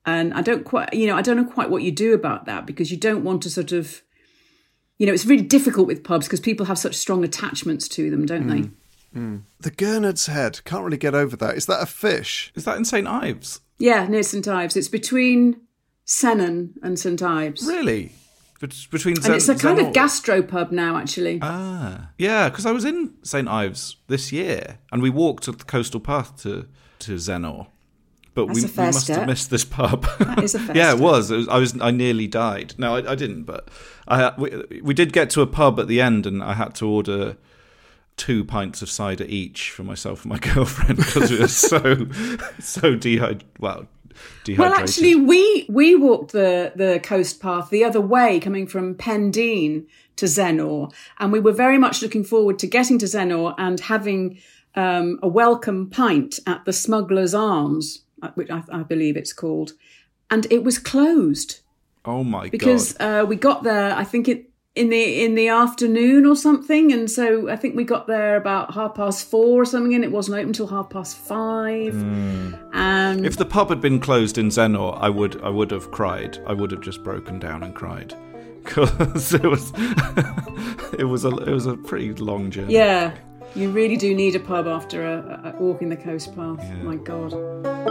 [0.05, 2.65] and I don't quite, you know, I don't know quite what you do about that
[2.65, 4.01] because you don't want to sort of,
[4.97, 8.25] you know, it's really difficult with pubs because people have such strong attachments to them,
[8.25, 8.69] don't they?
[9.59, 10.63] The Gurnard's Head.
[10.63, 11.57] Can't really get over that.
[11.57, 12.51] Is that a fish?
[12.55, 13.59] Is that in St Ives?
[13.77, 14.77] Yeah, near St Ives.
[14.77, 15.61] It's between
[16.07, 17.65] Zennor and St Ives.
[17.65, 18.13] Really?
[18.61, 21.39] Bet- Between And it's a kind of gastropub now, actually.
[21.41, 25.65] Ah, yeah, because I was in St Ives this year, and we walked up the
[25.65, 26.67] coastal path to
[26.99, 27.67] to Zennor.
[28.33, 29.17] But That's we, we must step.
[29.17, 30.07] have missed this pub.
[30.19, 31.31] That is a fair yeah, it was.
[31.31, 31.47] it was.
[31.49, 31.79] I was.
[31.81, 32.75] I nearly died.
[32.77, 33.43] No, I, I didn't.
[33.43, 33.67] But
[34.07, 36.87] I we, we did get to a pub at the end, and I had to
[36.87, 37.35] order
[38.17, 42.07] two pints of cider each for myself and my girlfriend because we were so
[42.59, 43.43] so dehydrated.
[43.59, 43.87] Well.
[44.57, 49.87] Well, actually, we we walked the the coast path the other way, coming from Pendeen
[50.17, 54.37] to Zennor, and we were very much looking forward to getting to Zennor and having
[54.75, 58.03] um, a welcome pint at the Smuggler's Arms,
[58.35, 59.73] which I, I believe it's called,
[60.29, 61.61] and it was closed
[62.05, 62.97] oh my because god!
[62.97, 63.95] Because uh, we got there.
[63.95, 67.83] I think it in the in the afternoon or something, and so I think we
[67.83, 71.17] got there about half past four or something, and it wasn't open until half past
[71.17, 71.93] five.
[72.73, 76.37] And If the pub had been closed in Zennor, I would I would have cried.
[76.47, 78.15] I would have just broken down and cried
[78.63, 79.73] because it was
[80.97, 82.73] it was a it was a pretty long journey.
[82.73, 83.13] yeah,
[83.55, 86.63] you really do need a pub after a, a walking the coast path.
[86.81, 87.90] My God.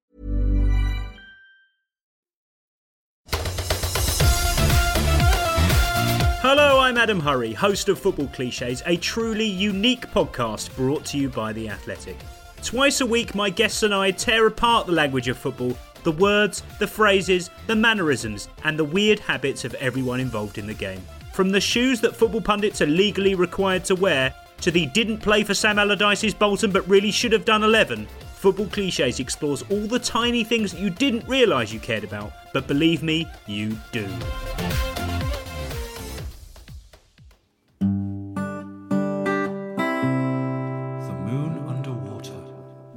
[6.53, 11.29] Hello, I'm Adam Hurrey, host of Football Cliches, a truly unique podcast brought to you
[11.29, 12.17] by The Athletic.
[12.61, 16.63] Twice a week, my guests and I tear apart the language of football, the words,
[16.77, 21.01] the phrases, the mannerisms, and the weird habits of everyone involved in the game.
[21.31, 25.45] From the shoes that football pundits are legally required to wear, to the didn't play
[25.45, 29.99] for Sam Allardyce's Bolton but really should have done 11, Football Cliches explores all the
[29.99, 34.05] tiny things that you didn't realise you cared about, but believe me, you do.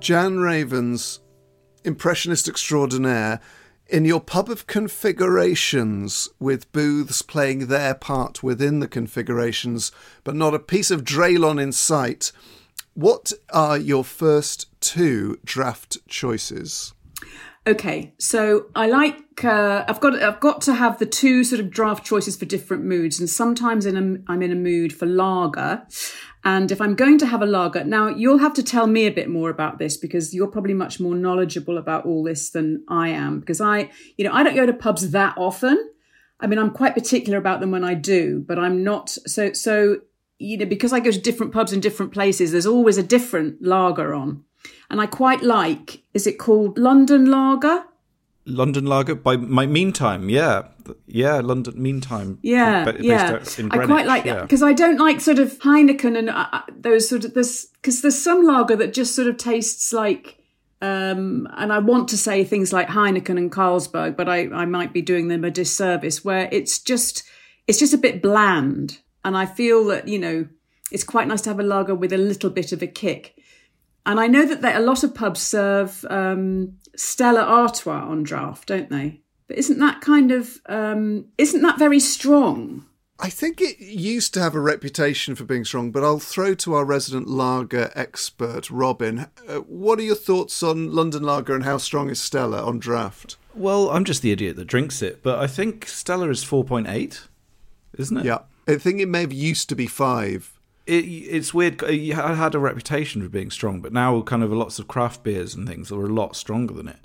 [0.04, 1.20] Jan Ravens,
[1.82, 3.40] impressionist extraordinaire,
[3.86, 10.52] in your pub of configurations, with booths playing their part within the configurations, but not
[10.52, 12.32] a piece of Dralon in sight.
[12.92, 16.92] What are your first two draft choices?
[17.66, 21.70] Okay, so I like uh, I've got I've got to have the two sort of
[21.70, 25.86] draft choices for different moods, and sometimes in a, I'm in a mood for lager,
[26.44, 29.10] and if I'm going to have a lager, now you'll have to tell me a
[29.10, 33.08] bit more about this because you're probably much more knowledgeable about all this than I
[33.08, 35.90] am because I you know I don't go to pubs that often.
[36.40, 40.00] I mean I'm quite particular about them when I do, but I'm not so so
[40.38, 42.52] you know because I go to different pubs in different places.
[42.52, 44.44] There's always a different lager on.
[44.90, 47.84] And I quite like, is it called London Lager?
[48.46, 50.68] London Lager by my meantime, yeah,
[51.06, 52.38] yeah, London meantime.
[52.42, 53.68] Yeah, based yeah.
[53.70, 54.34] I quite like yeah.
[54.34, 57.66] that because I don't like sort of Heineken and uh, uh, those sort of this
[57.66, 60.38] because there's some lager that just sort of tastes like.
[60.82, 64.92] Um, and I want to say things like Heineken and Carlsberg, but I, I might
[64.92, 67.22] be doing them a disservice where it's just
[67.66, 68.98] it's just a bit bland.
[69.24, 70.46] And I feel that you know
[70.90, 73.33] it's quite nice to have a lager with a little bit of a kick.
[74.06, 78.68] And I know that there, a lot of pubs serve um, Stella Artois on draft,
[78.68, 79.20] don't they?
[79.46, 82.86] But isn't that kind of um, isn't that very strong?
[83.18, 86.74] I think it used to have a reputation for being strong, but I'll throw to
[86.74, 89.26] our resident lager expert, Robin.
[89.48, 93.36] Uh, what are your thoughts on London Lager and how strong is Stella on draft?
[93.54, 97.28] Well, I'm just the idiot that drinks it, but I think Stella is 4.8,
[97.98, 98.24] isn't it?
[98.24, 98.38] Yeah.
[98.66, 100.53] I think it may have used to be five.
[100.86, 101.82] It, it's weird.
[101.82, 105.22] Uh, it had a reputation for being strong, but now kind of lots of craft
[105.22, 106.98] beers and things are a lot stronger than it.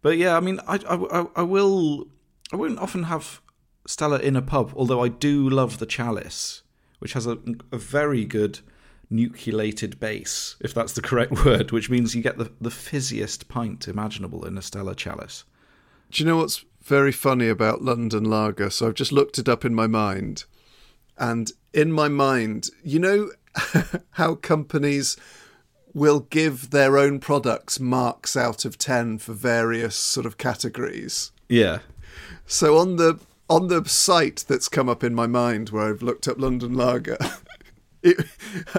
[0.00, 2.08] But yeah, I mean, I, I, I will.
[2.52, 3.42] I won't often have
[3.86, 6.62] Stella in a pub, although I do love the chalice,
[6.98, 7.38] which has a,
[7.70, 8.60] a very good
[9.10, 13.88] nucleated base, if that's the correct word, which means you get the, the fizziest pint
[13.88, 15.44] imaginable in a Stella chalice.
[16.10, 18.70] Do you know what's very funny about London Lager?
[18.70, 20.44] So I've just looked it up in my mind.
[21.18, 23.30] And in my mind, you know
[24.12, 25.16] how companies
[25.94, 31.32] will give their own products marks out of 10 for various sort of categories.
[31.48, 31.78] Yeah.
[32.46, 33.18] So on the
[33.50, 37.16] on the site that's come up in my mind where I've looked up London Lager,
[38.02, 38.26] it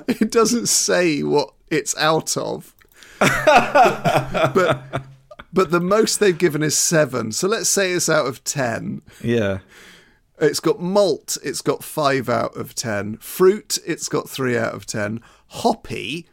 [0.08, 2.76] it doesn't say what it's out of.
[3.20, 5.04] but
[5.52, 7.32] but the most they've given is 7.
[7.32, 9.02] So let's say it's out of 10.
[9.24, 9.60] Yeah.
[10.42, 13.18] It's got malt, it's got 5 out of 10.
[13.18, 15.22] Fruit, it's got 3 out of 10.
[15.48, 16.28] Hoppy,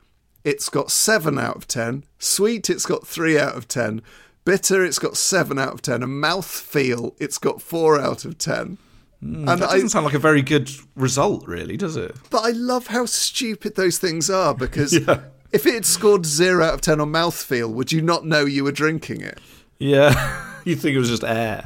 [0.45, 2.05] it's got 7 out of 10.
[2.19, 4.01] Sweet, it's got 3 out of 10.
[4.45, 6.05] Bitter, it's got 7 out of 10.
[6.05, 8.79] And mouthfeel, it's got 4 out of 10.
[9.21, 12.15] Hmm, and that doesn't sound like a very good result, really, does it?
[12.31, 14.93] But I love how stupid those things are because
[15.53, 18.63] if it had scored 0 out of 10 on mouthfeel, would you not know you
[18.63, 19.41] were drinking it?
[19.79, 20.45] Yeah.
[20.65, 21.65] you'd think it was just air.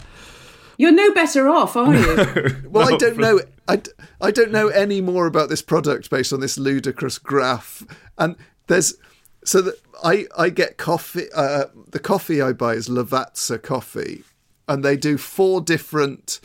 [0.81, 2.57] You're no better off, are you?
[2.71, 3.41] Well, I don't but- know.
[3.69, 3.91] I, d-
[4.21, 7.85] I don't know any more about this product based on this ludicrous graph.
[8.17, 8.35] And
[8.67, 8.95] there's
[9.45, 11.27] so that I I get coffee.
[11.35, 14.25] Uh, the coffee I buy is Lavazza coffee,
[14.69, 16.41] and they do four different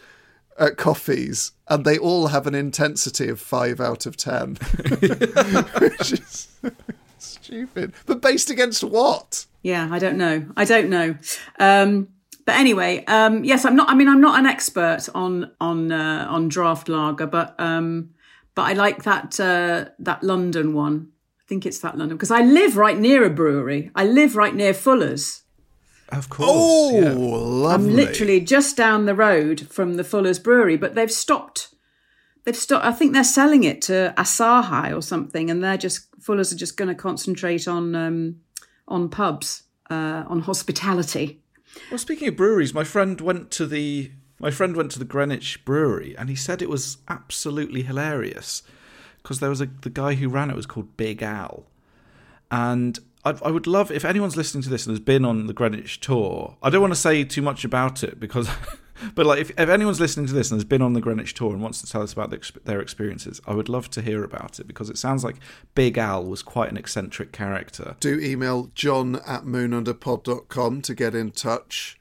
[0.58, 4.56] uh, coffees, and they all have an intensity of five out of ten,
[5.80, 6.48] which is
[7.18, 7.94] stupid.
[8.06, 9.46] But based against what?
[9.64, 10.46] Yeah, I don't know.
[10.58, 11.16] I don't know.
[11.60, 12.10] Um,
[12.46, 13.90] but anyway, um, yes, I'm not.
[13.90, 18.12] I mean, I'm not an expert on on uh, on draft lager, but um,
[18.54, 21.10] but I like that uh, that London one.
[21.40, 23.92] I think it's that London because I live right near a brewery.
[23.96, 25.42] I live right near Fuller's.
[26.10, 26.50] Of course.
[26.52, 27.14] Oh, yeah.
[27.14, 27.90] lovely!
[27.90, 31.74] I'm literally just down the road from the Fuller's Brewery, but they've stopped.
[32.44, 32.86] They've stopped.
[32.86, 36.78] I think they're selling it to Asahi or something, and they're just Fuller's are just
[36.78, 38.36] going to concentrate on um,
[38.88, 41.42] on pubs, uh, on hospitality.
[41.90, 45.64] Well, speaking of breweries, my friend went to the my friend went to the Greenwich
[45.64, 48.64] Brewery, and he said it was absolutely hilarious
[49.22, 51.66] because there was a the guy who ran it was called Big Al,
[52.52, 55.54] and I, I would love if anyone's listening to this and has been on the
[55.54, 56.58] Greenwich tour.
[56.62, 58.50] I don't want to say too much about it because.
[59.14, 61.52] But like, if, if anyone's listening to this and has been on the Greenwich tour
[61.52, 64.60] and wants to tell us about the, their experiences, I would love to hear about
[64.60, 65.38] it because it sounds like
[65.74, 67.96] Big Al was quite an eccentric character.
[68.00, 72.00] do email john at moonunderpod.com to get in touch.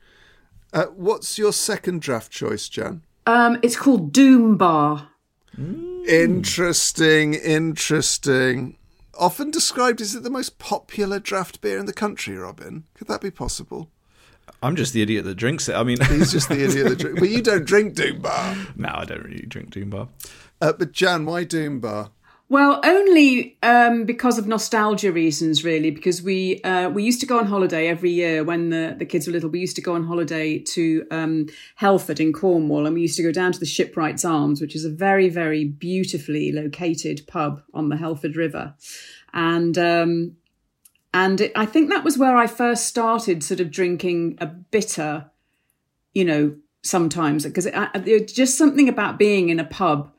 [0.72, 3.02] Uh, what's your second draft choice, Jan?
[3.26, 5.08] Um, it's called Doom Bar.
[6.06, 8.76] Interesting, interesting.
[9.18, 12.84] Often described, is it the most popular draft beer in the country, Robin?
[12.94, 13.90] Could that be possible?
[14.64, 15.74] I'm just the idiot that drinks it.
[15.74, 17.20] I mean, He's just the idiot that drinks.
[17.20, 18.56] But you don't drink Doom Bar.
[18.76, 20.08] no, I don't really drink Doom Bar.
[20.58, 22.10] Uh, but Jan, why Doom Bar?
[22.48, 25.90] Well, only um, because of nostalgia reasons, really.
[25.90, 29.26] Because we uh, we used to go on holiday every year when the, the kids
[29.26, 29.50] were little.
[29.50, 33.22] We used to go on holiday to um, Helford in Cornwall, and we used to
[33.22, 37.90] go down to the Shipwrights Arms, which is a very very beautifully located pub on
[37.90, 38.74] the Helford River,
[39.34, 40.36] and um,
[41.14, 45.30] and it, I think that was where I first started sort of drinking a bitter,
[46.12, 47.66] you know, sometimes because
[48.26, 50.12] just something about being in a pub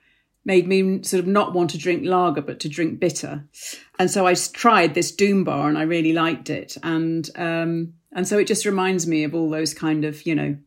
[0.46, 3.44] made me sort of not want to drink lager but to drink bitter.
[4.00, 6.78] And so i tried this doom bar and i really liked it.
[6.82, 10.58] And um and so it just reminds me of all those kind of you know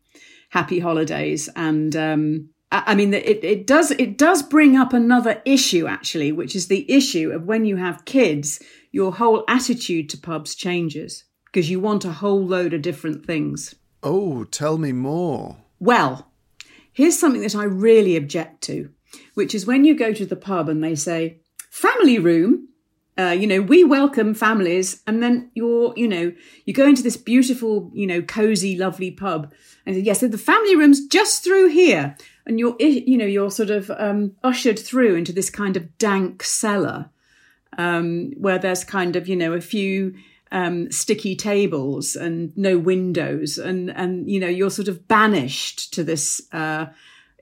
[0.51, 5.43] happy holidays and um I I mean, it, it does it does bring up another
[5.45, 10.19] issue actually, which is the issue of when you have kids, your whole attitude to
[10.19, 13.75] pubs changes because you want a whole load of different things.
[14.03, 15.59] Oh, tell me more.
[15.81, 16.31] Well,
[16.93, 18.91] here's something that I really object to,
[19.35, 22.69] which is when you go to the pub and they say, family room,
[23.19, 25.03] uh, you know, we welcome families.
[25.07, 26.33] And then you're, you know,
[26.65, 29.53] you go into this beautiful, you know, cozy, lovely pub
[29.89, 32.15] and yes, the family room's just through here.
[32.49, 36.43] And you're, you know, you're sort of um, ushered through into this kind of dank
[36.43, 37.11] cellar
[37.77, 40.15] um, where there's kind of, you know, a few
[40.51, 46.05] um, sticky tables and no windows, and and you know you're sort of banished to
[46.05, 46.87] this, uh,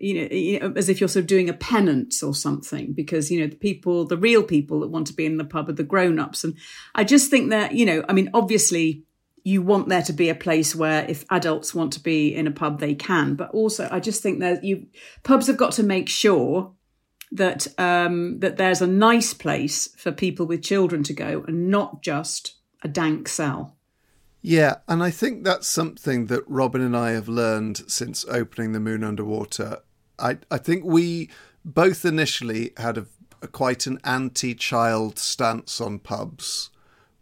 [0.01, 3.47] you, know, as if you're sort of doing a penance or something, because you know
[3.47, 6.45] the people, the real people that want to be in the pub are the grown-ups,
[6.45, 6.55] and
[6.95, 9.03] I just think that you know, I mean, obviously.
[9.47, 12.51] You want there to be a place where, if adults want to be in a
[12.51, 13.37] pub, they can.
[13.37, 14.89] But also, I just think that you
[15.23, 16.73] pubs have got to make sure
[17.31, 22.03] that um, that there's a nice place for people with children to go, and not
[22.03, 23.77] just a dank cell.
[24.43, 28.81] Yeah, and I think that's something that Robin and I have learned since opening the
[28.81, 29.79] Moon Underwater.
[30.19, 31.31] I I think we
[31.65, 33.07] both initially had a,
[33.43, 36.71] a quite an anti-child stance on pubs,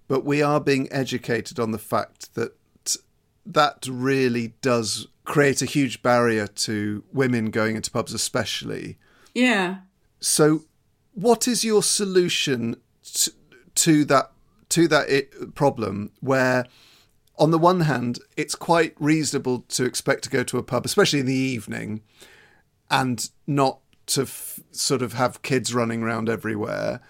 [0.08, 2.52] but we are being educated on the fact that
[3.46, 8.98] that really does create a huge barrier to women going into pubs, especially.
[9.34, 9.78] Yeah,
[10.20, 10.64] So,
[11.12, 13.32] what is your solution to,
[13.74, 14.30] to that
[14.70, 16.66] to that it, problem where?
[17.36, 21.18] On the one hand, it's quite reasonable to expect to go to a pub, especially
[21.18, 22.00] in the evening,
[22.88, 27.00] and not to f- sort of have kids running around everywhere.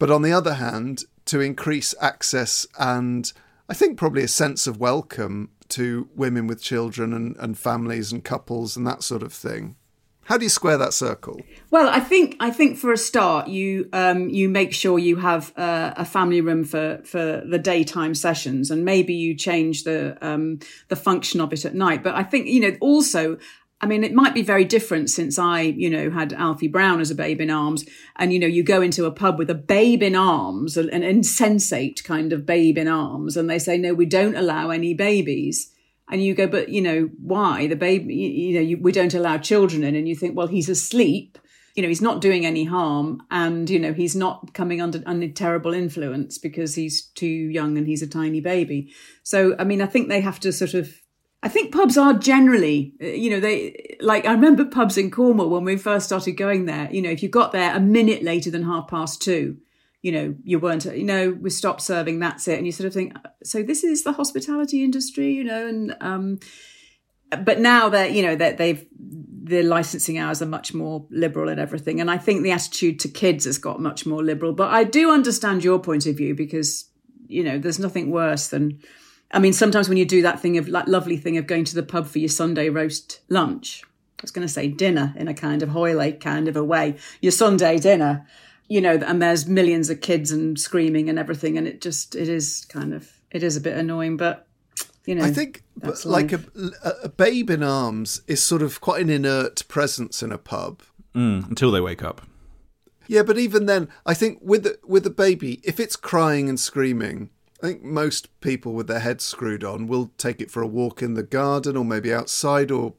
[0.00, 3.32] But on the other hand, to increase access and
[3.68, 8.24] I think probably a sense of welcome to women with children and, and families and
[8.24, 9.76] couples and that sort of thing.
[10.24, 11.40] How do you square that circle?
[11.70, 15.52] Well, I think I think for a start, you um, you make sure you have
[15.56, 20.60] uh, a family room for for the daytime sessions, and maybe you change the um,
[20.86, 22.04] the function of it at night.
[22.04, 23.38] But I think you know also
[23.82, 27.10] I mean, it might be very different since I, you know, had Alfie Brown as
[27.10, 27.84] a babe in arms.
[28.16, 32.04] And, you know, you go into a pub with a babe in arms, an insensate
[32.04, 35.72] kind of babe in arms, and they say, no, we don't allow any babies.
[36.10, 37.68] And you go, but, you know, why?
[37.68, 39.94] The baby, you, you know, you, we don't allow children in.
[39.94, 41.38] And you think, well, he's asleep.
[41.74, 43.22] You know, he's not doing any harm.
[43.30, 47.86] And, you know, he's not coming under, under terrible influence because he's too young and
[47.86, 48.92] he's a tiny baby.
[49.22, 50.92] So, I mean, I think they have to sort of
[51.42, 55.48] I think pubs are generally, uh, you know, they like I remember pubs in Cornwall
[55.48, 56.88] when we first started going there.
[56.92, 59.56] You know, if you got there a minute later than half past two,
[60.02, 62.18] you know, you weren't, you know, we stopped serving.
[62.18, 62.58] That's it.
[62.58, 66.40] And you sort of think, so this is the hospitality industry, you know, and um,
[67.44, 71.60] but now that you know that they've the licensing hours are much more liberal and
[71.60, 74.52] everything, and I think the attitude to kids has got much more liberal.
[74.52, 76.86] But I do understand your point of view because
[77.28, 78.80] you know there's nothing worse than
[79.32, 81.74] I mean, sometimes when you do that thing of that lovely thing of going to
[81.74, 85.34] the pub for your Sunday roast lunch, I was going to say dinner in a
[85.34, 88.26] kind of Hoylake kind of a way, your Sunday dinner,
[88.68, 91.56] you know, and there's millions of kids and screaming and everything.
[91.56, 94.46] And it just, it is kind of, it is a bit annoying, but
[95.06, 95.24] you know.
[95.24, 95.62] I think
[96.04, 96.40] like a,
[97.02, 100.82] a babe in arms is sort of quite an inert presence in a pub.
[101.14, 102.22] Mm, until they wake up.
[103.06, 106.60] Yeah, but even then, I think with the, with a baby, if it's crying and
[106.60, 107.30] screaming,
[107.62, 111.02] I think most people with their heads screwed on will take it for a walk
[111.02, 112.94] in the garden or maybe outside or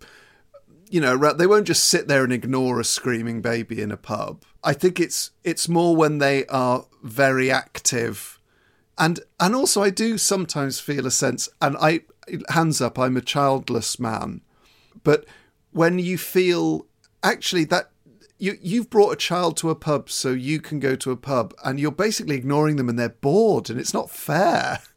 [0.89, 4.43] you know they won't just sit there and ignore a screaming baby in a pub.
[4.63, 8.39] I think it's it's more when they are very active
[8.97, 12.01] and and also I do sometimes feel a sense and I
[12.49, 14.41] hands up I'm a childless man
[15.03, 15.25] but
[15.71, 16.85] when you feel
[17.23, 17.89] actually that
[18.41, 21.53] you you've brought a child to a pub so you can go to a pub
[21.63, 24.79] and you're basically ignoring them and they're bored and it's not fair.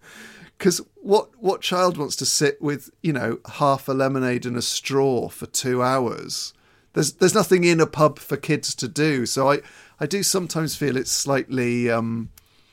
[0.57, 4.63] Because what what child wants to sit with you know half a lemonade and a
[4.63, 6.55] straw for two hours?
[6.93, 9.61] There's there's nothing in a pub for kids to do so i
[9.99, 12.31] i do sometimes feel it's slightly um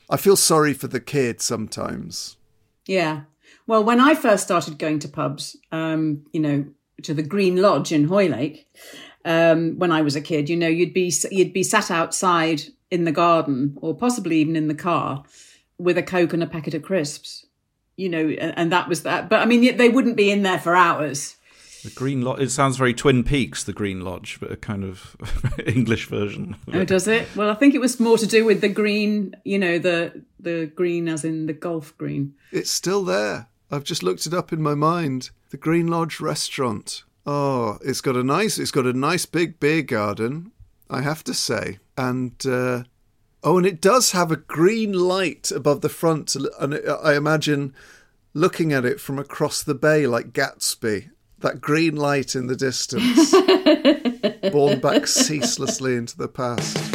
[0.08, 2.36] i feel sorry for the kid sometimes.
[2.86, 3.22] Yeah.
[3.66, 6.66] Well when i first started going to pubs um you know
[7.02, 8.68] to the green lodge in hoylake
[9.24, 10.48] um, when I was a kid.
[10.48, 14.68] You know, you'd be you'd be sat outside in the garden or possibly even in
[14.68, 15.24] the car
[15.78, 17.46] with a coke and a packet of crisps.
[17.96, 19.28] You know, and, and that was that.
[19.28, 21.36] But I mean, they wouldn't be in there for hours.
[21.82, 22.40] The Green Lodge.
[22.40, 25.16] It sounds very Twin Peaks, the Green Lodge, but a kind of
[25.66, 26.56] English version.
[26.72, 27.26] Oh, does it?
[27.34, 29.34] Well, I think it was more to do with the green.
[29.44, 32.34] You know, the the green as in the golf green.
[32.52, 33.48] It's still there.
[33.70, 35.30] I've just looked it up in my mind.
[35.48, 37.04] The Green Lodge restaurant.
[37.24, 40.50] Oh, it's got a nice, it's got a nice big beer garden,
[40.90, 42.82] I have to say, and uh,
[43.44, 47.74] oh, and it does have a green light above the front, and I imagine
[48.34, 53.30] looking at it from across the bay like Gatsby, that green light in the distance,
[54.52, 56.91] borne back ceaselessly into the past.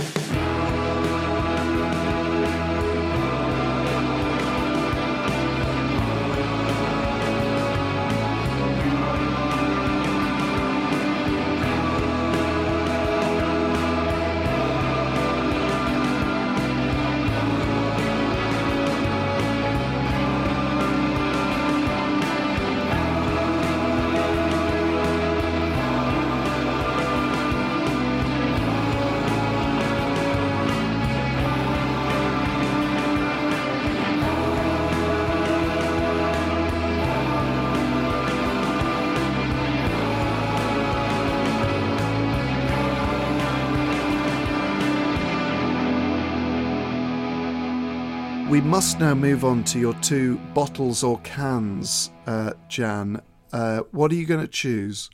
[48.58, 53.22] We must now move on to your two bottles or cans, uh, Jan.
[53.53, 55.12] Uh, what are you going to choose?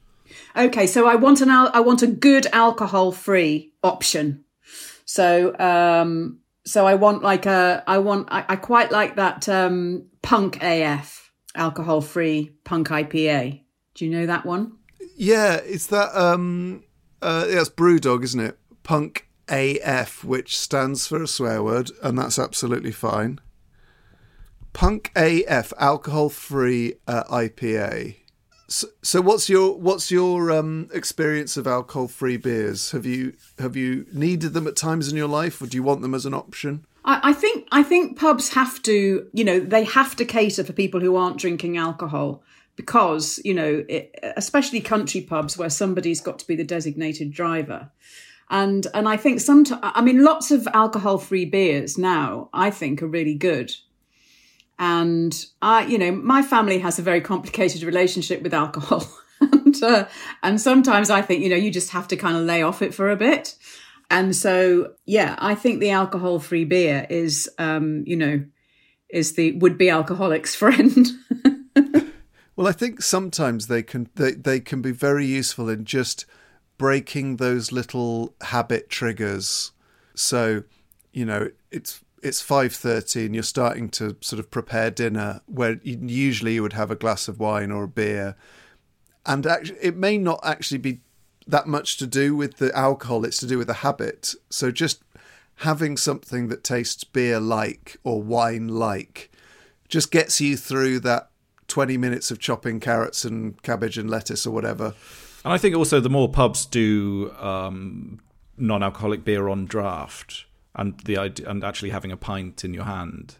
[0.55, 4.45] Okay, so I want an al- I want a good alcohol free option.
[5.03, 10.05] So um, so I want like a I want I, I quite like that um,
[10.21, 13.61] punk AF alcohol free punk IPA.
[13.95, 14.77] Do you know that one?
[15.17, 16.85] Yeah, it's that um
[17.21, 18.57] uh yeah, it's Brewdog, isn't it?
[18.83, 23.39] Punk AF, which stands for a swear word, and that's absolutely fine.
[24.73, 28.15] Punk AF, alcohol-free uh, IPA.
[28.67, 32.91] So, so, what's your what's your um, experience of alcohol-free beers?
[32.91, 36.01] Have you have you needed them at times in your life, or do you want
[36.01, 36.85] them as an option?
[37.05, 40.73] I, I think I think pubs have to, you know, they have to cater for
[40.73, 42.41] people who aren't drinking alcohol
[42.75, 47.91] because, you know, it, especially country pubs where somebody's got to be the designated driver.
[48.53, 53.07] And and I think sometimes, I mean, lots of alcohol-free beers now I think are
[53.07, 53.73] really good.
[54.77, 59.07] And I, you know, my family has a very complicated relationship with alcohol.
[59.41, 60.05] and, uh,
[60.43, 62.93] and sometimes I think, you know, you just have to kind of lay off it
[62.93, 63.55] for a bit.
[64.11, 68.45] And so, yeah, I think the alcohol free beer is, um, you know,
[69.09, 71.07] is the would be alcoholic's friend.
[72.55, 76.27] well, I think sometimes they can they, they can be very useful in just
[76.77, 79.71] breaking those little habit triggers.
[80.15, 80.63] So,
[81.11, 85.79] you know, it's it's five thirty and you're starting to sort of prepare dinner where
[85.83, 88.35] usually you would have a glass of wine or a beer,
[89.25, 91.01] and actually it may not actually be
[91.45, 94.33] that much to do with the alcohol; it's to do with the habit.
[94.49, 95.03] So just
[95.57, 99.31] having something that tastes beer like or wine like
[99.87, 101.29] just gets you through that
[101.67, 104.93] 20 minutes of chopping carrots and cabbage and lettuce or whatever.
[105.43, 108.19] And I think also the more pubs do um,
[108.57, 112.85] non alcoholic beer on draft, and the idea, and actually having a pint in your
[112.85, 113.35] hand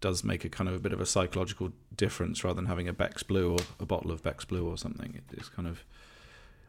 [0.00, 2.92] does make a kind of a bit of a psychological difference rather than having a
[2.92, 5.20] Beck's Blue or a bottle of Beck's Blue or something.
[5.32, 5.84] It's kind of,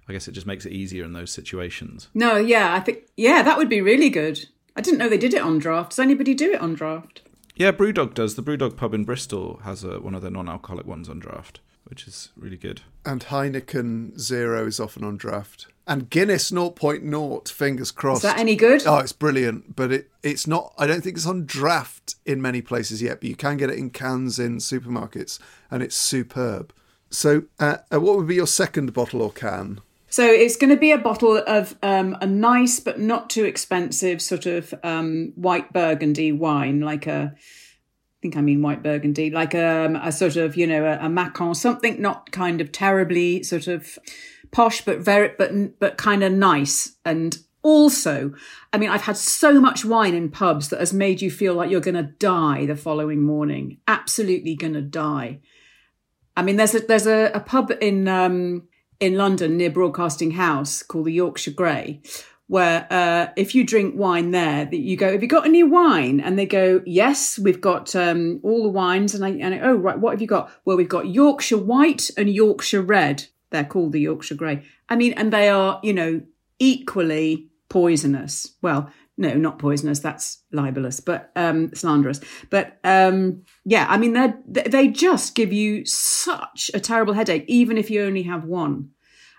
[0.08, 2.08] I guess, it just makes it easier in those situations.
[2.14, 4.48] No, yeah, I think yeah, that would be really good.
[4.76, 5.92] I didn't know they did it on draft.
[5.92, 7.22] Does anybody do it on draft?
[7.56, 8.36] Yeah, Brewdog does.
[8.36, 11.60] The Brewdog pub in Bristol has a, one of their non-alcoholic ones on draft,
[11.90, 12.82] which is really good.
[13.06, 15.68] And Heineken Zero is often on draft.
[15.88, 18.24] And Guinness 0.0, fingers crossed.
[18.24, 18.84] Is that any good?
[18.86, 20.74] Oh, it's brilliant, but it, it's not.
[20.78, 23.80] I don't think it's on draft in many places yet, but you can get it
[23.80, 25.40] in cans in supermarkets,
[25.72, 26.74] and it's superb.
[27.10, 29.82] So, uh, uh, what would be your second bottle or can?
[30.12, 34.22] So it's going to be a bottle of um, a nice but not too expensive
[34.22, 37.36] sort of um, white Burgundy wine, like a,
[38.20, 41.06] I think I mean white Burgundy, like a, um, a sort of you know a,
[41.06, 43.98] a Macon, something not kind of terribly sort of
[44.52, 47.38] posh, but very but but kind of nice and.
[47.62, 48.34] Also,
[48.72, 51.70] I mean, I've had so much wine in pubs that has made you feel like
[51.70, 53.80] you're going to die the following morning.
[53.86, 55.42] Absolutely going to die.
[56.38, 58.70] I mean, there's a there's a, a pub in um,
[59.02, 62.02] in London near Broadcasting House called the Yorkshire Grey,
[62.50, 66.20] where uh, if you drink wine there, that you go, "Have you got any wine?"
[66.20, 69.76] And they go, "Yes, we've got um, all the wines." And I, and I, oh
[69.76, 70.52] right, what have you got?
[70.66, 73.28] Well, we've got Yorkshire White and Yorkshire Red.
[73.52, 74.64] They're called the Yorkshire Grey.
[74.90, 76.22] I mean, and they are, you know,
[76.58, 78.56] equally poisonous.
[78.64, 80.00] Well, no, not poisonous.
[80.00, 82.20] That's libelous, but um, slanderous.
[82.50, 87.78] But um, yeah, I mean, they they just give you such a terrible headache, even
[87.78, 88.90] if you only have one.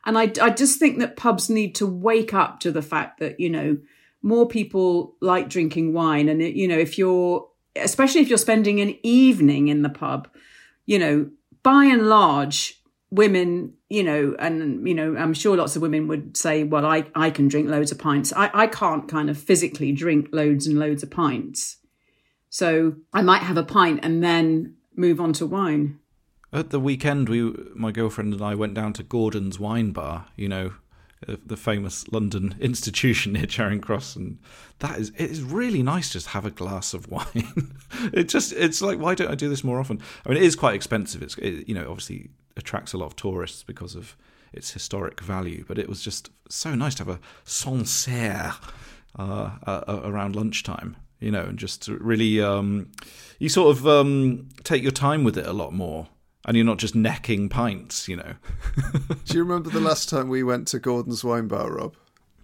[0.04, 3.38] And I, I just think that pubs need to wake up to the fact that
[3.38, 3.78] you know
[4.22, 8.96] more people like drinking wine, and you know if you're, especially if you're spending an
[9.02, 10.28] evening in the pub,
[10.86, 11.30] you know,
[11.62, 12.80] by and large,
[13.10, 17.06] women, you know, and, you know, I'm sure lots of women would say, well, I,
[17.14, 18.32] I can drink loads of pints.
[18.32, 21.76] I, I can't kind of physically drink loads and loads of pints.
[22.48, 25.99] So I might have a pint and then move on to wine.
[26.52, 30.48] At the weekend, we, my girlfriend and I went down to Gordon's Wine Bar, you
[30.48, 30.72] know,
[31.26, 34.38] the famous London institution near Charing Cross, and
[34.78, 37.74] that is it is really nice just have a glass of wine.
[38.12, 40.00] it just it's like why don't I do this more often?
[40.24, 41.22] I mean, it is quite expensive.
[41.22, 44.16] It's it, you know obviously attracts a lot of tourists because of
[44.52, 48.54] its historic value, but it was just so nice to have a Sancerre
[49.18, 50.96] uh, uh, around lunchtime.
[51.20, 52.90] You know, and just really um,
[53.38, 56.08] you sort of um, take your time with it a lot more
[56.46, 58.34] and you're not just necking pints, you know.
[59.24, 61.94] Do you remember the last time we went to Gordon's Wine Bar, Rob?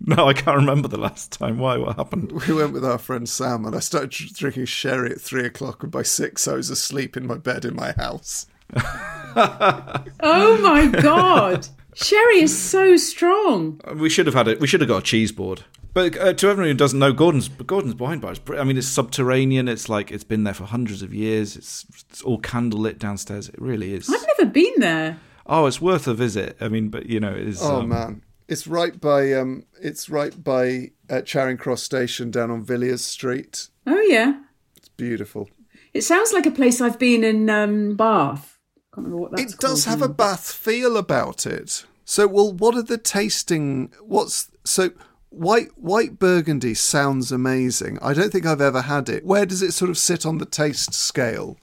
[0.01, 1.59] No, I can't remember the last time.
[1.59, 1.79] Why?
[1.79, 2.33] What happened?
[2.33, 5.91] We went with our friend Sam, and I started drinking sherry at three o'clock, and
[5.91, 8.47] by six, I was asleep in my bed in my house.
[8.77, 11.69] oh my god!
[11.95, 13.81] Sherry is so strong.
[13.95, 14.61] We should have had it.
[14.61, 15.65] We should have got a cheese board.
[15.97, 18.33] But uh, to everyone who doesn't know, Gordon's but Gordon's wine bar.
[18.33, 19.67] Is, I mean, it's subterranean.
[19.67, 21.57] It's like it's been there for hundreds of years.
[21.57, 23.49] It's, it's all candlelit downstairs.
[23.49, 24.07] It really is.
[24.11, 25.19] I've never been there.
[25.47, 26.59] Oh, it's worth a visit.
[26.61, 27.63] I mean, but you know, it is.
[27.63, 32.51] Oh um, man, it's right by um, it's right by uh, Charing Cross Station down
[32.51, 33.71] on Villiers Street.
[33.87, 34.43] Oh yeah,
[34.77, 35.49] it's beautiful.
[35.95, 38.59] It sounds like a place I've been in um, Bath.
[38.95, 40.05] Can't remember what that's It does have now.
[40.05, 41.87] a Bath feel about it.
[42.05, 43.95] So, well, what are the tasting?
[44.03, 44.91] What's so?
[45.31, 47.99] White white Burgundy sounds amazing.
[48.01, 49.25] I don't think I've ever had it.
[49.25, 51.59] Where does it sort of sit on the taste scale?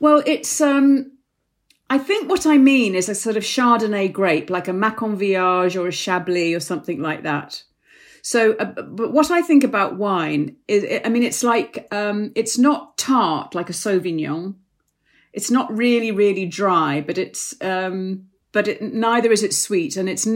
[0.00, 1.12] Well, it's um
[1.90, 5.88] I think what I mean is a sort of Chardonnay grape, like a Macon or
[5.88, 7.62] a Chablis or something like that.
[8.20, 12.58] So, uh, but what I think about wine is, I mean, it's like, um, it's
[12.58, 14.56] not tart like a Sauvignon.
[15.32, 19.96] It's not really, really dry, but it's, um, but it, neither is it sweet.
[19.96, 20.28] And it's,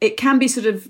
[0.00, 0.88] it can be sort of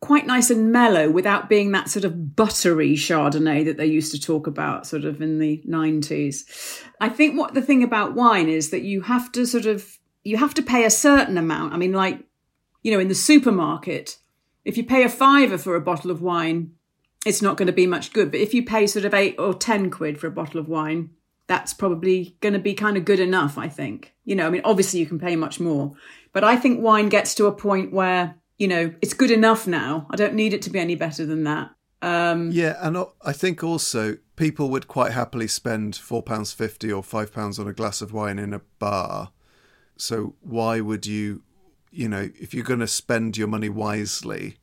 [0.00, 4.20] quite nice and mellow without being that sort of buttery Chardonnay that they used to
[4.20, 6.82] talk about sort of in the 90s.
[7.00, 10.36] I think what the thing about wine is that you have to sort of, you
[10.36, 11.74] have to pay a certain amount.
[11.74, 12.24] I mean, like,
[12.82, 14.18] you know, in the supermarket,
[14.64, 16.74] if you pay a fiver for a bottle of wine,
[17.26, 18.30] it's not going to be much good.
[18.30, 21.10] But if you pay sort of eight or 10 quid for a bottle of wine,
[21.48, 24.14] that's probably going to be kind of good enough, I think.
[24.24, 25.94] You know, I mean, obviously you can pay much more,
[26.32, 30.06] but I think wine gets to a point where you know, it's good enough now.
[30.10, 31.70] I don't need it to be any better than that.
[32.02, 37.02] Um, yeah, and I think also people would quite happily spend four pounds fifty or
[37.02, 39.30] five pounds on a glass of wine in a bar.
[39.96, 41.42] So why would you,
[41.90, 44.58] you know, if you're going to spend your money wisely,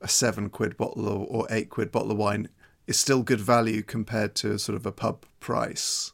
[0.00, 2.48] a seven quid bottle or eight quid bottle of wine
[2.86, 6.12] is still good value compared to sort of a pub price.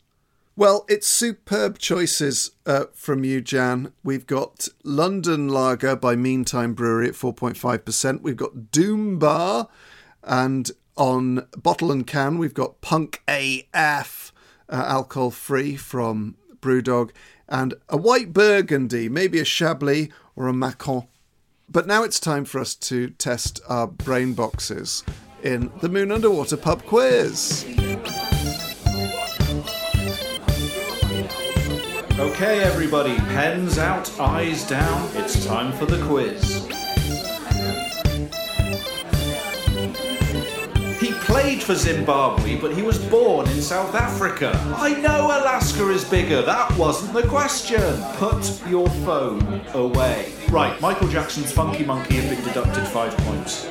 [0.59, 3.92] Well, it's superb choices uh, from you, Jan.
[4.02, 8.22] We've got London Lager by Meantime Brewery at 4.5%.
[8.22, 9.68] We've got Doom Bar.
[10.22, 14.32] And on bottle and can, we've got Punk AF,
[14.70, 17.11] uh, alcohol free from Brewdog.
[17.50, 21.07] And a white burgundy, maybe a Chablis or a Macon.
[21.68, 25.04] But now it's time for us to test our brain boxes
[25.42, 27.66] in the Moon Underwater Pub Quiz.
[32.18, 35.10] Okay, everybody, pens out, eyes down.
[35.16, 36.64] It's time for the quiz.
[40.98, 44.58] He played for Zimbabwe, but he was born in South Africa.
[44.78, 46.40] I know Alaska is bigger.
[46.40, 47.82] That wasn't the question.
[48.14, 50.32] Put your phone away.
[50.48, 53.66] Right, Michael Jackson's Funky Monkey has been deducted five points.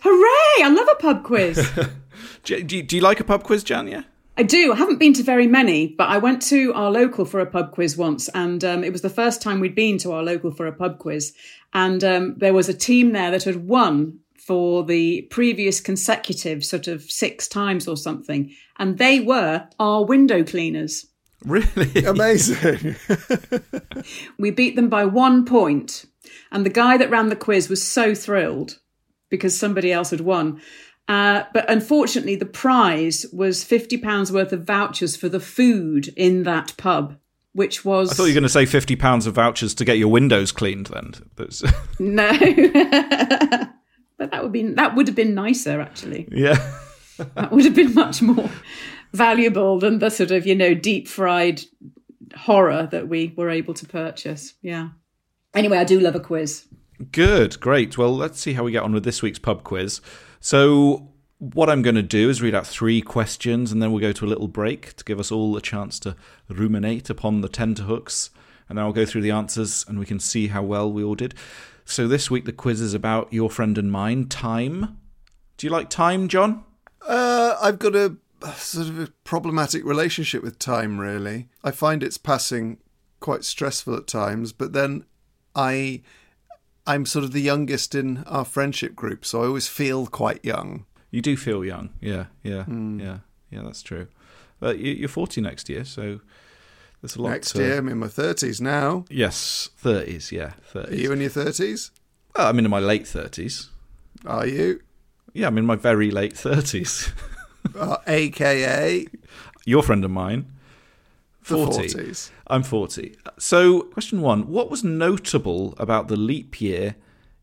[0.00, 0.64] Hooray!
[0.64, 1.70] I love a pub quiz.
[2.44, 4.06] do, do, do you like a pub quiz, Jan?
[4.38, 4.72] I do.
[4.72, 7.72] I haven't been to very many, but I went to our local for a pub
[7.72, 10.68] quiz once, and um, it was the first time we'd been to our local for
[10.68, 11.34] a pub quiz.
[11.74, 16.86] And um, there was a team there that had won for the previous consecutive sort
[16.86, 21.06] of six times or something, and they were our window cleaners.
[21.44, 22.94] Really amazing.
[24.38, 26.04] we beat them by one point,
[26.52, 28.78] and the guy that ran the quiz was so thrilled
[29.30, 30.60] because somebody else had won.
[31.08, 36.76] Uh, but unfortunately, the prize was £50 worth of vouchers for the food in that
[36.76, 37.16] pub,
[37.54, 38.10] which was.
[38.10, 40.86] I thought you were going to say £50 of vouchers to get your windows cleaned
[40.86, 41.14] then.
[41.98, 42.30] no.
[44.18, 46.28] but that would, be, that would have been nicer, actually.
[46.30, 46.72] Yeah.
[47.34, 48.50] that would have been much more
[49.14, 51.62] valuable than the sort of, you know, deep fried
[52.36, 54.54] horror that we were able to purchase.
[54.60, 54.90] Yeah.
[55.54, 56.66] Anyway, I do love a quiz.
[57.12, 57.96] Good, great.
[57.96, 60.02] Well, let's see how we get on with this week's pub quiz.
[60.40, 61.08] So,
[61.38, 64.24] what I'm going to do is read out three questions and then we'll go to
[64.24, 66.16] a little break to give us all a chance to
[66.48, 68.30] ruminate upon the tenterhooks.
[68.68, 71.14] And then I'll go through the answers and we can see how well we all
[71.14, 71.34] did.
[71.84, 74.98] So, this week the quiz is about your friend and mine, time.
[75.56, 76.64] Do you like time, John?
[77.06, 78.16] Uh, I've got a
[78.56, 81.48] sort of a problematic relationship with time, really.
[81.64, 82.78] I find it's passing
[83.20, 85.04] quite stressful at times, but then
[85.54, 86.02] I
[86.88, 90.86] I'm sort of the youngest in our friendship group, so I always feel quite young.
[91.10, 92.98] You do feel young, yeah, yeah, mm.
[92.98, 93.18] yeah,
[93.50, 93.62] yeah.
[93.62, 94.08] That's true.
[94.58, 96.20] But you're 40 next year, so
[97.02, 97.30] there's a lot.
[97.30, 97.58] Next to...
[97.58, 99.04] year, I'm in my 30s now.
[99.10, 100.32] Yes, 30s.
[100.32, 100.90] Yeah, 30s.
[100.90, 101.90] Are you in your 30s?
[102.34, 103.68] Well, I'm in my late 30s.
[104.24, 104.80] Are you?
[105.34, 107.12] Yeah, I'm in my very late 30s.
[107.78, 109.06] uh, AKA
[109.66, 110.46] your friend of mine.
[111.48, 111.88] 40.
[111.88, 112.30] 40s.
[112.46, 113.16] I'm 40.
[113.38, 116.96] So, question one What was notable about the leap year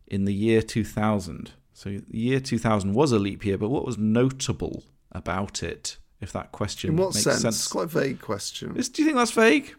[0.06, 1.52] in the year 2000?
[1.72, 5.98] So, the year 2000 was a leap year, but what was notable about it?
[6.18, 7.42] If that question in what sense?
[7.42, 7.68] sense.
[7.68, 8.72] Quite a vague question.
[8.72, 9.74] do you think that's vague?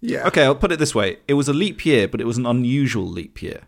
[0.00, 0.26] Yeah.
[0.26, 2.46] Okay, I'll put it this way: it was a leap year, but it was an
[2.46, 3.62] unusual leap year.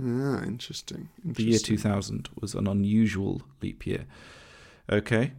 [0.00, 1.08] Ah, interesting.
[1.24, 1.32] interesting.
[1.32, 4.06] The year 2000 was an unusual leap year.
[4.90, 5.32] Okay,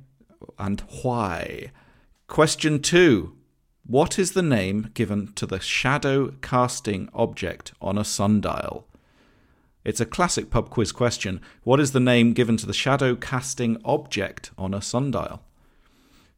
[0.60, 1.72] and why?
[2.28, 3.36] Question two:
[3.88, 8.88] what is the name given to the shadow casting object on a sundial?
[9.84, 11.40] It's a classic pub quiz question.
[11.64, 15.44] What is the name given to the shadow casting object on a sundial?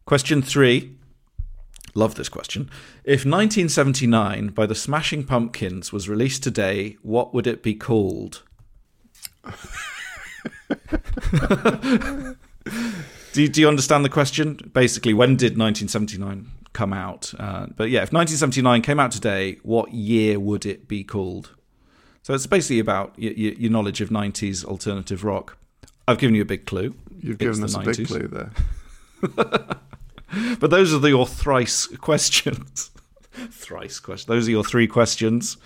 [0.04, 0.98] Question three.
[1.96, 2.70] Love this question.
[3.06, 8.44] If 1979 by the Smashing Pumpkins was released today, what would it be called?
[13.32, 14.70] do, do you understand the question?
[14.74, 17.34] Basically, when did 1979 come out?
[17.40, 21.56] Uh, but yeah, if 1979 came out today, what year would it be called?
[22.22, 25.58] So it's basically about your, your knowledge of 90s alternative rock.
[26.08, 26.94] I've given you a big clue.
[27.20, 28.52] You've given us a big clue there.
[30.60, 32.92] but those are the, your thrice questions.
[33.52, 34.28] thrice questions.
[34.28, 35.58] Those are your three questions.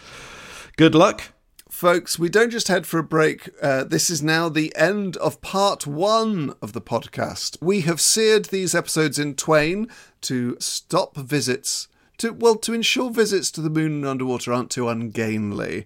[0.77, 1.33] Good luck.
[1.69, 3.49] Folks, we don't just head for a break.
[3.61, 7.57] Uh, this is now the end of part one of the podcast.
[7.59, 9.87] We have seared these episodes in twain
[10.21, 14.87] to stop visits, to well, to ensure visits to the moon and underwater aren't too
[14.87, 15.85] ungainly.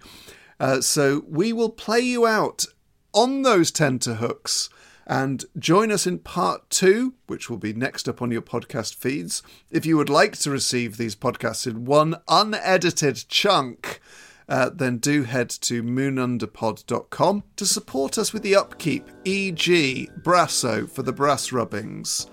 [0.60, 2.66] Uh, so we will play you out
[3.14, 4.70] on those tenterhooks
[5.08, 9.44] and join us in part two, which will be next up on your podcast feeds.
[9.70, 14.02] If you would like to receive these podcasts in one unedited chunk,
[14.50, 21.04] uh, then do head to moonunderpod.com to support us with the upkeep, e.g., Brasso for
[21.04, 22.28] the brass rubbings,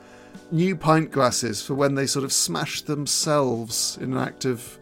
[0.52, 4.78] new pint glasses for when they sort of smash themselves in an act of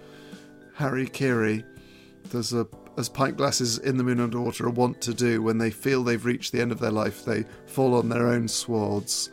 [0.74, 1.64] Harry Kiri.
[2.30, 2.66] There's a
[2.98, 6.24] as pint glasses in the moon underwater are wont to do when they feel they've
[6.24, 9.30] reached the end of their life, they fall on their own swords.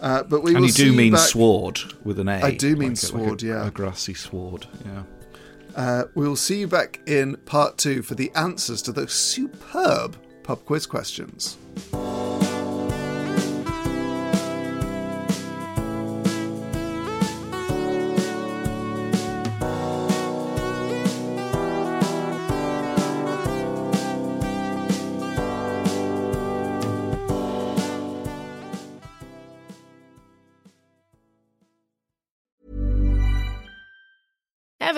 [0.00, 1.20] Uh, but we and you do mean back...
[1.20, 2.40] sword with an A.
[2.40, 5.02] I do mean like sword, a, like a, yeah, a grassy sword, yeah.
[5.74, 10.16] Uh, we will see you back in part two for the answers to those superb
[10.42, 11.56] pub quiz questions.